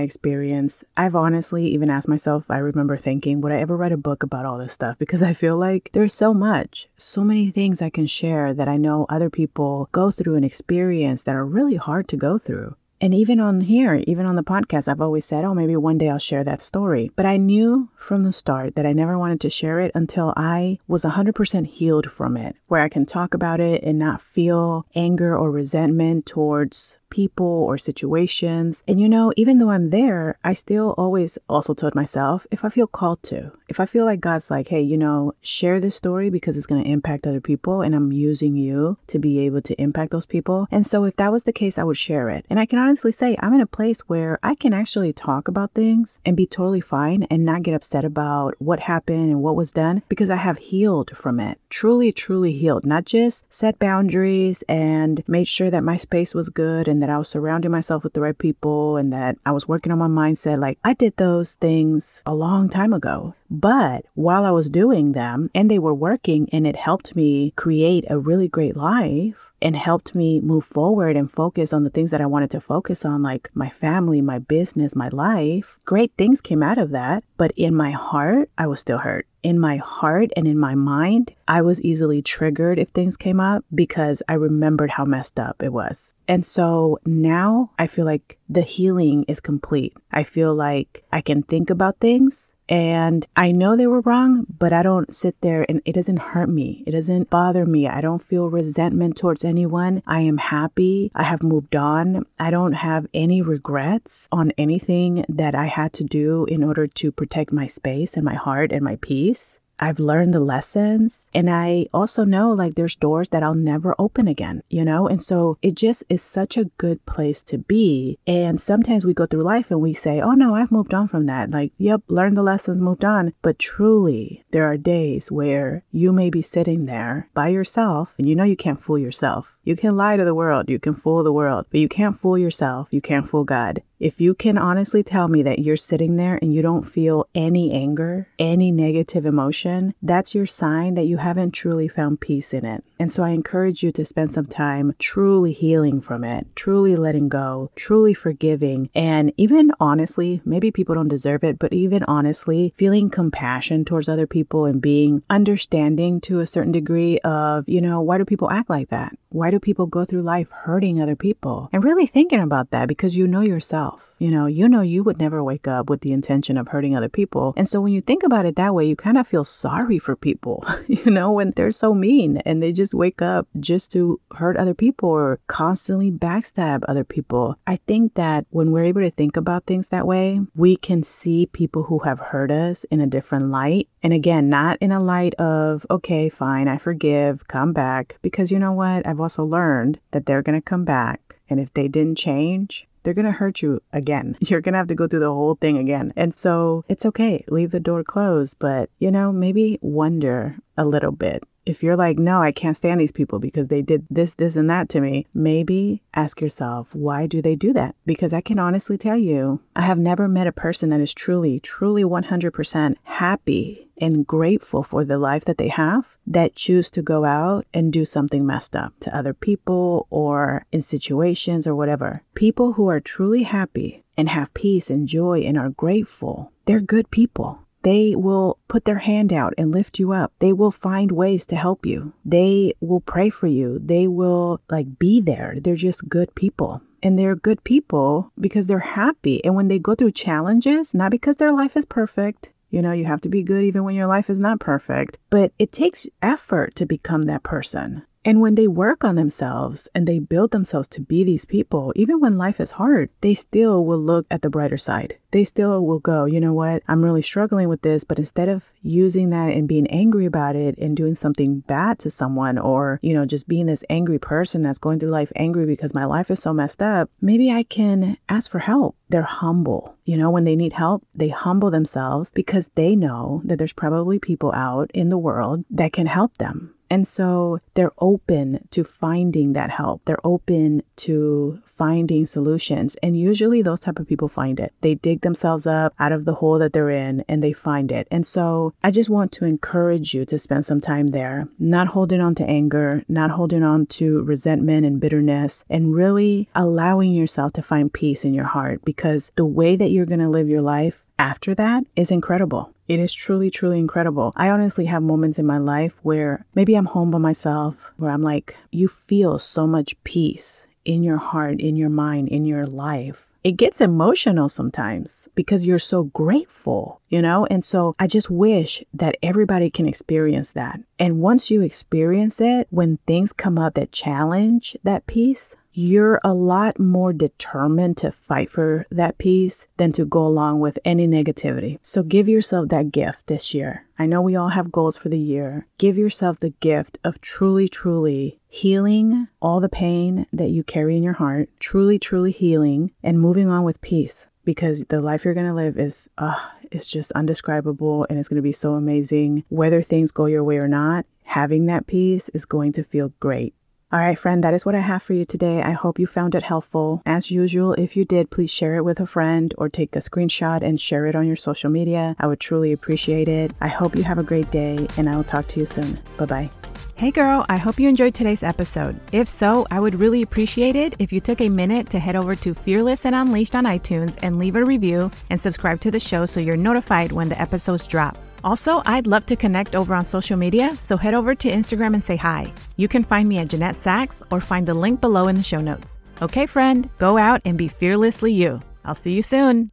experienced. 0.00 0.84
I've 0.96 1.14
honestly 1.14 1.66
even 1.66 1.90
asked 1.90 2.08
myself, 2.08 2.46
I 2.48 2.56
remember 2.56 2.96
thinking, 2.96 3.42
would 3.42 3.52
I 3.52 3.60
ever 3.60 3.76
write 3.76 3.92
a 3.92 3.98
book 3.98 4.22
about 4.22 4.46
all 4.46 4.56
this 4.56 4.72
stuff? 4.72 4.96
Because 4.98 5.20
I 5.20 5.34
feel 5.34 5.58
like 5.58 5.90
there's 5.92 6.14
so 6.14 6.32
much, 6.32 6.88
so 6.96 7.22
many 7.22 7.50
things 7.50 7.82
I 7.82 7.90
can 7.90 8.06
share 8.06 8.54
that 8.54 8.68
I 8.68 8.78
know 8.78 9.04
other 9.10 9.28
people 9.28 9.90
go 9.92 10.10
through 10.10 10.36
and 10.36 10.46
experience 10.46 11.22
that 11.24 11.36
are 11.36 11.44
really 11.44 11.76
hard 11.76 12.08
to 12.08 12.16
go 12.16 12.38
through. 12.38 12.76
And 13.00 13.14
even 13.14 13.40
on 13.40 13.62
here, 13.62 14.02
even 14.06 14.26
on 14.26 14.36
the 14.36 14.42
podcast, 14.42 14.88
I've 14.88 15.00
always 15.00 15.24
said, 15.24 15.44
oh, 15.44 15.54
maybe 15.54 15.76
one 15.76 15.98
day 15.98 16.10
I'll 16.10 16.18
share 16.18 16.44
that 16.44 16.60
story. 16.60 17.10
But 17.16 17.26
I 17.26 17.36
knew 17.36 17.88
from 17.96 18.24
the 18.24 18.32
start 18.32 18.74
that 18.74 18.86
I 18.86 18.92
never 18.92 19.18
wanted 19.18 19.40
to 19.40 19.50
share 19.50 19.80
it 19.80 19.90
until 19.94 20.34
I 20.36 20.78
was 20.86 21.04
100% 21.04 21.66
healed 21.66 22.10
from 22.10 22.36
it, 22.36 22.56
where 22.68 22.82
I 22.82 22.88
can 22.88 23.06
talk 23.06 23.34
about 23.34 23.60
it 23.60 23.82
and 23.82 23.98
not 23.98 24.20
feel 24.20 24.86
anger 24.94 25.36
or 25.36 25.50
resentment 25.50 26.26
towards 26.26 26.98
people 27.10 27.46
or 27.46 27.76
situations. 27.76 28.82
And 28.88 29.00
you 29.00 29.08
know, 29.08 29.32
even 29.36 29.58
though 29.58 29.70
I'm 29.70 29.90
there, 29.90 30.38
I 30.42 30.52
still 30.52 30.94
always 30.96 31.38
also 31.48 31.74
told 31.74 31.94
myself 31.94 32.46
if 32.50 32.64
I 32.64 32.68
feel 32.68 32.86
called 32.86 33.22
to, 33.24 33.52
if 33.68 33.80
I 33.80 33.84
feel 33.84 34.04
like 34.04 34.20
God's 34.20 34.50
like, 34.50 34.68
hey, 34.68 34.80
you 34.80 34.96
know, 34.96 35.32
share 35.42 35.80
this 35.80 35.96
story 35.96 36.30
because 36.30 36.56
it's 36.56 36.66
going 36.66 36.82
to 36.82 36.90
impact 36.90 37.26
other 37.26 37.40
people 37.40 37.82
and 37.82 37.94
I'm 37.94 38.12
using 38.12 38.56
you 38.56 38.96
to 39.08 39.18
be 39.18 39.40
able 39.40 39.60
to 39.62 39.80
impact 39.80 40.12
those 40.12 40.26
people. 40.26 40.68
And 40.70 40.86
so 40.86 41.04
if 41.04 41.16
that 41.16 41.32
was 41.32 41.42
the 41.42 41.52
case, 41.52 41.78
I 41.78 41.84
would 41.84 41.96
share 41.98 42.30
it. 42.30 42.46
And 42.48 42.58
I 42.58 42.66
can 42.66 42.78
honestly 42.78 42.89
say 42.96 43.36
I'm 43.38 43.54
in 43.54 43.60
a 43.60 43.66
place 43.66 44.00
where 44.08 44.38
I 44.42 44.54
can 44.54 44.72
actually 44.72 45.12
talk 45.12 45.48
about 45.48 45.72
things 45.72 46.20
and 46.24 46.36
be 46.36 46.46
totally 46.46 46.80
fine 46.80 47.24
and 47.24 47.44
not 47.44 47.62
get 47.62 47.74
upset 47.74 48.04
about 48.04 48.54
what 48.58 48.80
happened 48.80 49.30
and 49.30 49.42
what 49.42 49.56
was 49.56 49.72
done 49.72 50.02
because 50.08 50.30
I 50.30 50.36
have 50.36 50.58
healed 50.58 51.16
from 51.16 51.40
it. 51.40 51.58
Truly, 51.68 52.12
truly 52.12 52.52
healed. 52.52 52.84
Not 52.84 53.04
just 53.04 53.50
set 53.52 53.78
boundaries 53.78 54.62
and 54.68 55.22
made 55.28 55.48
sure 55.48 55.70
that 55.70 55.84
my 55.84 55.96
space 55.96 56.34
was 56.34 56.48
good 56.48 56.88
and 56.88 57.02
that 57.02 57.10
I 57.10 57.18
was 57.18 57.28
surrounding 57.28 57.70
myself 57.70 58.04
with 58.04 58.12
the 58.12 58.20
right 58.20 58.36
people 58.36 58.96
and 58.96 59.12
that 59.12 59.36
I 59.46 59.52
was 59.52 59.68
working 59.68 59.92
on 59.92 59.98
my 59.98 60.08
mindset. 60.08 60.58
Like 60.58 60.78
I 60.84 60.94
did 60.94 61.16
those 61.16 61.54
things 61.54 62.22
a 62.26 62.34
long 62.34 62.68
time 62.68 62.92
ago. 62.92 63.34
But 63.50 64.06
while 64.14 64.44
I 64.44 64.50
was 64.50 64.70
doing 64.70 65.12
them 65.12 65.50
and 65.54 65.70
they 65.70 65.78
were 65.78 65.94
working 65.94 66.48
and 66.52 66.66
it 66.66 66.76
helped 66.76 67.16
me 67.16 67.52
create 67.56 68.04
a 68.08 68.18
really 68.18 68.48
great 68.48 68.76
life, 68.76 69.50
and 69.62 69.76
helped 69.76 70.14
me 70.14 70.40
move 70.40 70.64
forward 70.64 71.16
and 71.16 71.30
focus 71.30 71.72
on 71.72 71.84
the 71.84 71.90
things 71.90 72.10
that 72.10 72.20
I 72.20 72.26
wanted 72.26 72.50
to 72.52 72.60
focus 72.60 73.04
on, 73.04 73.22
like 73.22 73.50
my 73.54 73.68
family, 73.68 74.20
my 74.20 74.38
business, 74.38 74.96
my 74.96 75.08
life. 75.08 75.78
Great 75.84 76.12
things 76.16 76.40
came 76.40 76.62
out 76.62 76.78
of 76.78 76.90
that. 76.90 77.24
But 77.36 77.52
in 77.56 77.74
my 77.74 77.90
heart, 77.90 78.50
I 78.56 78.66
was 78.66 78.80
still 78.80 78.98
hurt. 78.98 79.26
In 79.42 79.58
my 79.58 79.78
heart 79.78 80.30
and 80.36 80.46
in 80.46 80.58
my 80.58 80.74
mind, 80.74 81.34
I 81.48 81.62
was 81.62 81.82
easily 81.82 82.20
triggered 82.20 82.78
if 82.78 82.90
things 82.90 83.16
came 83.16 83.40
up 83.40 83.64
because 83.74 84.22
I 84.28 84.34
remembered 84.34 84.90
how 84.90 85.04
messed 85.04 85.38
up 85.38 85.62
it 85.62 85.72
was. 85.72 86.14
And 86.28 86.44
so 86.44 86.98
now 87.06 87.70
I 87.78 87.86
feel 87.86 88.04
like 88.04 88.38
the 88.50 88.62
healing 88.62 89.24
is 89.28 89.40
complete. 89.40 89.94
I 90.12 90.24
feel 90.24 90.54
like 90.54 91.04
I 91.10 91.22
can 91.22 91.42
think 91.42 91.70
about 91.70 92.00
things 92.00 92.52
and 92.70 93.26
I 93.34 93.50
know 93.50 93.76
they 93.76 93.88
were 93.88 94.00
wrong, 94.00 94.46
but 94.58 94.72
I 94.72 94.84
don't 94.84 95.12
sit 95.12 95.34
there 95.40 95.66
and 95.68 95.82
it 95.84 95.94
doesn't 95.94 96.18
hurt 96.18 96.48
me. 96.48 96.84
It 96.86 96.92
doesn't 96.92 97.28
bother 97.28 97.66
me. 97.66 97.88
I 97.88 98.00
don't 98.00 98.22
feel 98.22 98.48
resentment 98.48 99.16
towards 99.16 99.44
anyone. 99.44 100.04
I 100.06 100.20
am 100.20 100.38
happy. 100.38 101.10
I 101.12 101.24
have 101.24 101.42
moved 101.42 101.74
on. 101.74 102.26
I 102.38 102.52
don't 102.52 102.74
have 102.74 103.08
any 103.12 103.42
regrets 103.42 104.28
on 104.30 104.52
anything 104.52 105.24
that 105.28 105.56
I 105.56 105.66
had 105.66 105.92
to 105.94 106.04
do 106.04 106.44
in 106.44 106.62
order 106.62 106.86
to 106.86 107.10
protect 107.10 107.52
my 107.52 107.66
space 107.66 108.16
and 108.16 108.24
my 108.24 108.34
heart 108.34 108.70
and 108.70 108.84
my 108.84 108.96
peace. 109.02 109.58
I've 109.80 109.98
learned 109.98 110.34
the 110.34 110.40
lessons. 110.40 111.26
And 111.34 111.50
I 111.50 111.86
also 111.92 112.24
know 112.24 112.52
like 112.52 112.74
there's 112.74 112.94
doors 112.94 113.30
that 113.30 113.42
I'll 113.42 113.54
never 113.54 113.94
open 113.98 114.28
again, 114.28 114.62
you 114.68 114.84
know? 114.84 115.08
And 115.08 115.22
so 115.22 115.58
it 115.62 115.74
just 115.74 116.04
is 116.08 116.22
such 116.22 116.56
a 116.56 116.66
good 116.76 117.04
place 117.06 117.42
to 117.44 117.58
be. 117.58 118.18
And 118.26 118.60
sometimes 118.60 119.04
we 119.04 119.14
go 119.14 119.26
through 119.26 119.42
life 119.42 119.70
and 119.70 119.80
we 119.80 119.94
say, 119.94 120.20
oh 120.20 120.32
no, 120.32 120.54
I've 120.54 120.70
moved 120.70 120.92
on 120.92 121.08
from 121.08 121.26
that. 121.26 121.50
Like, 121.50 121.72
yep, 121.78 122.02
learned 122.08 122.36
the 122.36 122.42
lessons, 122.42 122.80
moved 122.80 123.04
on. 123.04 123.32
But 123.42 123.58
truly, 123.58 124.44
there 124.50 124.64
are 124.64 124.76
days 124.76 125.32
where 125.32 125.84
you 125.90 126.12
may 126.12 126.28
be 126.28 126.42
sitting 126.42 126.84
there 126.84 127.28
by 127.34 127.48
yourself 127.48 128.14
and 128.18 128.28
you 128.28 128.36
know 128.36 128.44
you 128.44 128.56
can't 128.56 128.80
fool 128.80 128.98
yourself. 128.98 129.56
You 129.62 129.76
can 129.76 129.94
lie 129.94 130.16
to 130.16 130.24
the 130.24 130.34
world, 130.34 130.70
you 130.70 130.78
can 130.78 130.94
fool 130.94 131.22
the 131.22 131.32
world, 131.32 131.66
but 131.70 131.80
you 131.80 131.88
can't 131.88 132.18
fool 132.18 132.38
yourself, 132.38 132.88
you 132.90 133.02
can't 133.02 133.28
fool 133.28 133.44
God. 133.44 133.82
If 133.98 134.18
you 134.18 134.34
can 134.34 134.56
honestly 134.56 135.02
tell 135.02 135.28
me 135.28 135.42
that 135.42 135.58
you're 135.58 135.76
sitting 135.76 136.16
there 136.16 136.38
and 136.40 136.54
you 136.54 136.62
don't 136.62 136.84
feel 136.84 137.28
any 137.34 137.70
anger, 137.70 138.28
any 138.38 138.72
negative 138.72 139.26
emotion, 139.26 139.92
that's 140.00 140.34
your 140.34 140.46
sign 140.46 140.94
that 140.94 141.04
you 141.04 141.18
haven't 141.18 141.50
truly 141.50 141.86
found 141.86 142.22
peace 142.22 142.54
in 142.54 142.64
it. 142.64 142.82
And 142.98 143.12
so 143.12 143.22
I 143.22 143.30
encourage 143.30 143.82
you 143.82 143.92
to 143.92 144.04
spend 144.06 144.30
some 144.30 144.46
time 144.46 144.94
truly 144.98 145.52
healing 145.52 146.00
from 146.00 146.24
it, 146.24 146.46
truly 146.56 146.96
letting 146.96 147.28
go, 147.28 147.70
truly 147.74 148.14
forgiving, 148.14 148.88
and 148.94 149.34
even 149.36 149.70
honestly, 149.78 150.40
maybe 150.46 150.70
people 150.70 150.94
don't 150.94 151.08
deserve 151.08 151.44
it, 151.44 151.58
but 151.58 151.74
even 151.74 152.02
honestly, 152.04 152.72
feeling 152.74 153.10
compassion 153.10 153.84
towards 153.84 154.08
other 154.08 154.26
people 154.26 154.64
and 154.64 154.80
being 154.80 155.22
understanding 155.28 156.22
to 156.22 156.40
a 156.40 156.46
certain 156.46 156.72
degree 156.72 157.18
of, 157.18 157.68
you 157.68 157.82
know, 157.82 158.00
why 158.00 158.16
do 158.16 158.24
people 158.24 158.50
act 158.50 158.70
like 158.70 158.88
that? 158.88 159.14
Why 159.28 159.49
do 159.50 159.60
people 159.60 159.86
go 159.86 160.04
through 160.04 160.22
life 160.22 160.48
hurting 160.50 161.00
other 161.00 161.16
people? 161.16 161.68
And 161.72 161.84
really 161.84 162.06
thinking 162.06 162.40
about 162.40 162.70
that 162.70 162.88
because 162.88 163.16
you 163.16 163.26
know 163.26 163.40
yourself. 163.40 164.14
You 164.18 164.30
know, 164.30 164.44
you 164.44 164.68
know 164.68 164.82
you 164.82 165.02
would 165.02 165.18
never 165.18 165.42
wake 165.42 165.66
up 165.66 165.88
with 165.88 166.02
the 166.02 166.12
intention 166.12 166.58
of 166.58 166.68
hurting 166.68 166.94
other 166.94 167.08
people. 167.08 167.54
And 167.56 167.66
so 167.66 167.80
when 167.80 167.94
you 167.94 168.02
think 168.02 168.22
about 168.22 168.44
it 168.44 168.56
that 168.56 168.74
way, 168.74 168.84
you 168.84 168.94
kind 168.94 169.16
of 169.16 169.26
feel 169.26 169.44
sorry 169.44 169.98
for 169.98 170.14
people, 170.14 170.62
you 170.86 171.10
know, 171.10 171.32
when 171.32 171.52
they're 171.56 171.70
so 171.70 171.94
mean 171.94 172.36
and 172.44 172.62
they 172.62 172.70
just 172.70 172.92
wake 172.92 173.22
up 173.22 173.48
just 173.58 173.90
to 173.92 174.20
hurt 174.34 174.58
other 174.58 174.74
people 174.74 175.08
or 175.08 175.40
constantly 175.46 176.10
backstab 176.10 176.82
other 176.86 177.02
people. 177.02 177.56
I 177.66 177.76
think 177.86 178.14
that 178.14 178.44
when 178.50 178.72
we're 178.72 178.84
able 178.84 179.00
to 179.00 179.10
think 179.10 179.38
about 179.38 179.64
things 179.64 179.88
that 179.88 180.06
way, 180.06 180.40
we 180.54 180.76
can 180.76 181.02
see 181.02 181.46
people 181.46 181.84
who 181.84 182.00
have 182.00 182.18
hurt 182.18 182.50
us 182.50 182.84
in 182.84 183.00
a 183.00 183.06
different 183.06 183.50
light. 183.50 183.88
And 184.02 184.12
again, 184.12 184.50
not 184.50 184.76
in 184.80 184.92
a 184.92 185.02
light 185.02 185.34
of, 185.34 185.86
okay, 185.90 186.28
fine, 186.28 186.68
I 186.68 186.76
forgive, 186.76 187.48
come 187.48 187.72
back. 187.72 188.18
Because 188.20 188.52
you 188.52 188.58
know 188.58 188.72
what? 188.72 189.06
I've 189.06 189.20
also 189.40 189.50
learned 189.50 189.98
that 190.10 190.26
they're 190.26 190.42
going 190.42 190.60
to 190.60 190.64
come 190.64 190.84
back. 190.84 191.36
And 191.48 191.58
if 191.58 191.72
they 191.74 191.88
didn't 191.88 192.18
change, 192.18 192.86
they're 193.02 193.14
going 193.14 193.26
to 193.26 193.32
hurt 193.32 193.62
you 193.62 193.80
again. 193.92 194.36
You're 194.40 194.60
going 194.60 194.74
to 194.74 194.78
have 194.78 194.88
to 194.88 194.94
go 194.94 195.08
through 195.08 195.20
the 195.20 195.32
whole 195.32 195.54
thing 195.54 195.78
again. 195.78 196.12
And 196.16 196.34
so 196.34 196.84
it's 196.88 197.06
okay. 197.06 197.44
Leave 197.48 197.70
the 197.70 197.80
door 197.80 198.04
closed, 198.04 198.56
but 198.58 198.90
you 198.98 199.10
know, 199.10 199.32
maybe 199.32 199.78
wonder 199.80 200.58
a 200.76 200.84
little 200.84 201.12
bit. 201.12 201.42
If 201.66 201.82
you're 201.82 201.96
like, 201.96 202.18
no, 202.18 202.42
I 202.42 202.52
can't 202.52 202.76
stand 202.76 203.00
these 203.00 203.12
people 203.12 203.38
because 203.38 203.68
they 203.68 203.82
did 203.82 204.06
this, 204.10 204.34
this, 204.34 204.56
and 204.56 204.68
that 204.70 204.88
to 204.90 205.00
me, 205.00 205.26
maybe 205.34 206.02
ask 206.14 206.40
yourself, 206.40 206.94
why 206.94 207.26
do 207.26 207.42
they 207.42 207.54
do 207.54 207.72
that? 207.74 207.94
Because 208.06 208.32
I 208.32 208.40
can 208.40 208.58
honestly 208.58 208.96
tell 208.96 209.16
you, 209.16 209.60
I 209.76 209.82
have 209.82 209.98
never 209.98 210.26
met 210.26 210.46
a 210.46 210.52
person 210.52 210.90
that 210.90 211.00
is 211.00 211.14
truly, 211.14 211.60
truly 211.60 212.02
100% 212.02 212.96
happy 213.04 213.90
and 214.00 214.26
grateful 214.26 214.82
for 214.82 215.04
the 215.04 215.18
life 215.18 215.44
that 215.44 215.58
they 215.58 215.68
have 215.68 216.16
that 216.26 216.54
choose 216.54 216.90
to 216.90 217.02
go 217.02 217.24
out 217.24 217.66
and 217.74 217.92
do 217.92 218.04
something 218.04 218.46
messed 218.46 218.74
up 218.74 218.94
to 219.00 219.14
other 219.14 219.34
people 219.34 220.06
or 220.10 220.64
in 220.72 220.80
situations 220.80 221.66
or 221.66 221.74
whatever. 221.74 222.22
People 222.34 222.72
who 222.72 222.88
are 222.88 223.00
truly 223.00 223.42
happy 223.42 224.02
and 224.16 224.28
have 224.28 224.54
peace 224.54 224.90
and 224.90 225.06
joy 225.06 225.40
and 225.40 225.58
are 225.58 225.70
grateful, 225.70 226.52
they're 226.64 226.80
good 226.80 227.10
people. 227.10 227.60
They 227.82 228.14
will 228.14 228.58
put 228.68 228.84
their 228.84 228.98
hand 228.98 229.32
out 229.32 229.54
and 229.56 229.72
lift 229.72 229.98
you 229.98 230.12
up. 230.12 230.32
They 230.38 230.52
will 230.52 230.70
find 230.70 231.12
ways 231.12 231.46
to 231.46 231.56
help 231.56 231.86
you. 231.86 232.12
They 232.24 232.74
will 232.80 233.00
pray 233.00 233.30
for 233.30 233.46
you. 233.46 233.78
They 233.78 234.06
will 234.06 234.60
like 234.68 234.98
be 234.98 235.20
there. 235.20 235.56
They're 235.58 235.74
just 235.74 236.08
good 236.08 236.34
people 236.34 236.82
and 237.02 237.18
they're 237.18 237.36
good 237.36 237.64
people 237.64 238.32
because 238.38 238.66
they're 238.66 238.80
happy. 238.80 239.44
And 239.44 239.54
when 239.54 239.68
they 239.68 239.78
go 239.78 239.94
through 239.94 240.12
challenges, 240.12 240.94
not 240.94 241.10
because 241.10 241.36
their 241.36 241.52
life 241.52 241.76
is 241.76 241.86
perfect, 241.86 242.52
you 242.70 242.82
know, 242.82 242.92
you 242.92 243.04
have 243.04 243.20
to 243.22 243.28
be 243.28 243.42
good 243.42 243.64
even 243.64 243.84
when 243.84 243.94
your 243.94 244.06
life 244.06 244.30
is 244.30 244.38
not 244.38 244.60
perfect, 244.60 245.18
but 245.28 245.52
it 245.58 245.72
takes 245.72 246.06
effort 246.22 246.74
to 246.76 246.86
become 246.86 247.22
that 247.22 247.42
person. 247.42 248.02
And 248.22 248.42
when 248.42 248.54
they 248.54 248.68
work 248.68 249.02
on 249.02 249.14
themselves 249.14 249.88
and 249.94 250.06
they 250.06 250.18
build 250.18 250.50
themselves 250.50 250.88
to 250.88 251.00
be 251.00 251.24
these 251.24 251.46
people, 251.46 251.90
even 251.96 252.20
when 252.20 252.36
life 252.36 252.60
is 252.60 252.72
hard, 252.72 253.08
they 253.22 253.32
still 253.32 253.82
will 253.82 253.98
look 253.98 254.26
at 254.30 254.42
the 254.42 254.50
brighter 254.50 254.76
side. 254.76 255.16
They 255.30 255.42
still 255.42 255.86
will 255.86 256.00
go, 256.00 256.26
you 256.26 256.38
know 256.38 256.52
what? 256.52 256.82
I'm 256.86 257.02
really 257.02 257.22
struggling 257.22 257.70
with 257.70 257.80
this, 257.80 258.04
but 258.04 258.18
instead 258.18 258.50
of 258.50 258.72
using 258.82 259.30
that 259.30 259.54
and 259.54 259.66
being 259.66 259.86
angry 259.86 260.26
about 260.26 260.54
it 260.54 260.76
and 260.76 260.94
doing 260.94 261.14
something 261.14 261.60
bad 261.60 261.98
to 262.00 262.10
someone 262.10 262.58
or, 262.58 262.98
you 263.02 263.14
know, 263.14 263.24
just 263.24 263.48
being 263.48 263.64
this 263.64 263.84
angry 263.88 264.18
person 264.18 264.62
that's 264.62 264.78
going 264.78 264.98
through 265.00 265.08
life 265.08 265.32
angry 265.34 265.64
because 265.64 265.94
my 265.94 266.04
life 266.04 266.30
is 266.30 266.42
so 266.42 266.52
messed 266.52 266.82
up, 266.82 267.08
maybe 267.22 267.50
I 267.50 267.62
can 267.62 268.18
ask 268.28 268.50
for 268.50 268.58
help. 268.58 268.96
They're 269.08 269.22
humble. 269.22 269.96
You 270.04 270.18
know, 270.18 270.30
when 270.30 270.44
they 270.44 270.56
need 270.56 270.74
help, 270.74 271.06
they 271.14 271.30
humble 271.30 271.70
themselves 271.70 272.30
because 272.32 272.70
they 272.74 272.94
know 272.96 273.40
that 273.44 273.56
there's 273.56 273.72
probably 273.72 274.18
people 274.18 274.52
out 274.52 274.90
in 274.92 275.08
the 275.08 275.18
world 275.18 275.64
that 275.70 275.94
can 275.94 276.06
help 276.06 276.36
them. 276.36 276.74
And 276.90 277.06
so 277.06 277.60
they're 277.74 277.92
open 277.98 278.66
to 278.70 278.84
finding 278.84 279.52
that 279.52 279.70
help. 279.70 280.02
They're 280.04 280.26
open 280.26 280.82
to 280.96 281.62
finding 281.64 282.26
solutions. 282.26 282.96
And 282.96 283.18
usually 283.18 283.62
those 283.62 283.80
type 283.80 283.98
of 283.98 284.08
people 284.08 284.28
find 284.28 284.60
it. 284.60 284.74
They 284.80 284.96
dig 284.96 285.22
themselves 285.22 285.66
up 285.66 285.94
out 285.98 286.12
of 286.12 286.24
the 286.24 286.34
hole 286.34 286.58
that 286.58 286.72
they're 286.72 286.90
in 286.90 287.24
and 287.28 287.42
they 287.42 287.52
find 287.52 287.92
it. 287.92 288.08
And 288.10 288.26
so 288.26 288.74
I 288.82 288.90
just 288.90 289.08
want 289.08 289.32
to 289.32 289.44
encourage 289.44 290.12
you 290.12 290.26
to 290.26 290.38
spend 290.38 290.66
some 290.66 290.80
time 290.80 291.08
there, 291.08 291.48
not 291.58 291.88
holding 291.88 292.20
on 292.20 292.34
to 292.34 292.44
anger, 292.44 293.04
not 293.08 293.30
holding 293.30 293.62
on 293.62 293.86
to 293.86 294.22
resentment 294.24 294.84
and 294.84 295.00
bitterness, 295.00 295.64
and 295.70 295.94
really 295.94 296.48
allowing 296.54 297.12
yourself 297.12 297.52
to 297.54 297.62
find 297.62 297.92
peace 297.92 298.24
in 298.24 298.34
your 298.34 298.44
heart 298.44 298.84
because 298.84 299.32
the 299.36 299.46
way 299.46 299.76
that 299.76 299.90
you're 299.90 300.06
going 300.06 300.20
to 300.20 300.28
live 300.28 300.48
your 300.48 300.62
life 300.62 301.06
after 301.18 301.54
that 301.54 301.84
is 301.96 302.10
incredible. 302.10 302.74
It 302.90 302.98
is 302.98 303.14
truly, 303.14 303.50
truly 303.50 303.78
incredible. 303.78 304.32
I 304.34 304.50
honestly 304.50 304.86
have 304.86 305.04
moments 305.04 305.38
in 305.38 305.46
my 305.46 305.58
life 305.58 305.94
where 306.02 306.44
maybe 306.56 306.74
I'm 306.74 306.86
home 306.86 307.12
by 307.12 307.18
myself, 307.18 307.92
where 307.98 308.10
I'm 308.10 308.24
like, 308.24 308.56
you 308.72 308.88
feel 308.88 309.38
so 309.38 309.64
much 309.64 309.94
peace 310.02 310.66
in 310.84 311.04
your 311.04 311.18
heart, 311.18 311.60
in 311.60 311.76
your 311.76 311.88
mind, 311.88 312.26
in 312.26 312.44
your 312.44 312.66
life. 312.66 313.32
It 313.44 313.52
gets 313.52 313.80
emotional 313.80 314.48
sometimes 314.48 315.28
because 315.36 315.64
you're 315.64 315.78
so 315.78 316.02
grateful, 316.02 317.00
you 317.08 317.22
know? 317.22 317.46
And 317.46 317.64
so 317.64 317.94
I 318.00 318.08
just 318.08 318.28
wish 318.28 318.82
that 318.92 319.16
everybody 319.22 319.70
can 319.70 319.86
experience 319.86 320.50
that. 320.52 320.80
And 320.98 321.20
once 321.20 321.48
you 321.48 321.60
experience 321.60 322.40
it, 322.40 322.66
when 322.70 322.98
things 323.06 323.32
come 323.32 323.56
up 323.56 323.74
that 323.74 323.92
challenge 323.92 324.76
that 324.82 325.06
peace, 325.06 325.54
you're 325.72 326.20
a 326.24 326.34
lot 326.34 326.78
more 326.78 327.12
determined 327.12 327.96
to 327.98 328.12
fight 328.12 328.50
for 328.50 328.86
that 328.90 329.18
peace 329.18 329.66
than 329.76 329.92
to 329.92 330.04
go 330.04 330.26
along 330.26 330.60
with 330.60 330.78
any 330.84 331.06
negativity. 331.06 331.78
So 331.82 332.02
give 332.02 332.28
yourself 332.28 332.68
that 332.68 332.92
gift 332.92 333.26
this 333.26 333.54
year. 333.54 333.86
I 333.98 334.06
know 334.06 334.22
we 334.22 334.36
all 334.36 334.48
have 334.48 334.72
goals 334.72 334.96
for 334.96 335.08
the 335.08 335.18
year. 335.18 335.66
Give 335.78 335.96
yourself 335.96 336.38
the 336.38 336.54
gift 336.60 336.98
of 337.04 337.20
truly, 337.20 337.68
truly 337.68 338.40
healing 338.48 339.28
all 339.40 339.60
the 339.60 339.68
pain 339.68 340.26
that 340.32 340.50
you 340.50 340.64
carry 340.64 340.96
in 340.96 341.02
your 341.02 341.14
heart, 341.14 341.48
truly, 341.60 341.98
truly 341.98 342.32
healing 342.32 342.92
and 343.02 343.20
moving 343.20 343.48
on 343.48 343.62
with 343.62 343.80
peace 343.80 344.28
because 344.44 344.86
the 344.86 345.00
life 345.00 345.24
you're 345.24 345.34
going 345.34 345.46
to 345.46 345.54
live 345.54 345.78
is, 345.78 346.08
uh, 346.18 346.34
it's 346.72 346.88
just 346.88 347.12
undescribable 347.12 348.06
and 348.08 348.18
it's 348.18 348.28
going 348.28 348.36
to 348.36 348.42
be 348.42 348.52
so 348.52 348.74
amazing. 348.74 349.44
Whether 349.48 349.82
things 349.82 350.10
go 350.10 350.26
your 350.26 350.42
way 350.42 350.56
or 350.56 350.68
not, 350.68 351.06
having 351.24 351.66
that 351.66 351.86
peace 351.86 352.28
is 352.30 352.44
going 352.44 352.72
to 352.72 352.82
feel 352.82 353.12
great. 353.20 353.54
All 353.92 353.98
right, 353.98 354.16
friend, 354.16 354.44
that 354.44 354.54
is 354.54 354.64
what 354.64 354.76
I 354.76 354.80
have 354.82 355.02
for 355.02 355.14
you 355.14 355.24
today. 355.24 355.62
I 355.62 355.72
hope 355.72 355.98
you 355.98 356.06
found 356.06 356.36
it 356.36 356.44
helpful. 356.44 357.02
As 357.04 357.32
usual, 357.32 357.72
if 357.74 357.96
you 357.96 358.04
did, 358.04 358.30
please 358.30 358.48
share 358.48 358.76
it 358.76 358.84
with 358.84 359.00
a 359.00 359.06
friend 359.06 359.52
or 359.58 359.68
take 359.68 359.96
a 359.96 359.98
screenshot 359.98 360.62
and 360.62 360.80
share 360.80 361.06
it 361.06 361.16
on 361.16 361.26
your 361.26 361.34
social 361.34 361.70
media. 361.70 362.14
I 362.20 362.28
would 362.28 362.38
truly 362.38 362.70
appreciate 362.70 363.26
it. 363.26 363.52
I 363.60 363.66
hope 363.66 363.96
you 363.96 364.04
have 364.04 364.18
a 364.18 364.22
great 364.22 364.52
day, 364.52 364.86
and 364.96 365.10
I 365.10 365.16
will 365.16 365.24
talk 365.24 365.48
to 365.48 365.58
you 365.58 365.66
soon. 365.66 365.98
Bye 366.16 366.26
bye. 366.26 366.50
Hey 366.94 367.10
girl, 367.10 367.44
I 367.48 367.56
hope 367.56 367.80
you 367.80 367.88
enjoyed 367.88 368.14
today's 368.14 368.44
episode. 368.44 369.00
If 369.10 369.28
so, 369.28 369.66
I 369.72 369.80
would 369.80 370.00
really 370.00 370.22
appreciate 370.22 370.76
it 370.76 370.94
if 371.00 371.12
you 371.12 371.18
took 371.18 371.40
a 371.40 371.48
minute 371.48 371.90
to 371.90 371.98
head 371.98 372.14
over 372.14 372.36
to 372.36 372.54
Fearless 372.54 373.06
and 373.06 373.16
Unleashed 373.16 373.56
on 373.56 373.64
iTunes 373.64 374.16
and 374.22 374.38
leave 374.38 374.54
a 374.54 374.64
review 374.64 375.10
and 375.30 375.40
subscribe 375.40 375.80
to 375.80 375.90
the 375.90 375.98
show 375.98 376.26
so 376.26 376.38
you're 376.38 376.56
notified 376.56 377.10
when 377.10 377.28
the 377.28 377.40
episodes 377.40 377.82
drop. 377.88 378.16
Also, 378.42 378.82
I'd 378.86 379.06
love 379.06 379.26
to 379.26 379.36
connect 379.36 379.76
over 379.76 379.94
on 379.94 380.04
social 380.04 380.36
media, 380.36 380.74
so 380.76 380.96
head 380.96 381.14
over 381.14 381.34
to 381.34 381.50
Instagram 381.50 381.94
and 381.94 382.02
say 382.02 382.16
hi. 382.16 382.52
You 382.76 382.88
can 382.88 383.02
find 383.02 383.28
me 383.28 383.38
at 383.38 383.48
Jeannet 383.48 383.74
Sacks 383.74 384.22
or 384.30 384.40
find 384.40 384.66
the 384.66 384.74
link 384.74 385.00
below 385.00 385.28
in 385.28 385.36
the 385.36 385.42
show 385.42 385.60
notes. 385.60 385.98
Okay, 386.22 386.46
friend, 386.46 386.88
go 386.98 387.18
out 387.18 387.40
and 387.44 387.56
be 387.58 387.68
fearlessly 387.68 388.32
you. 388.32 388.60
I'll 388.84 388.94
see 388.94 389.12
you 389.12 389.22
soon. 389.22 389.70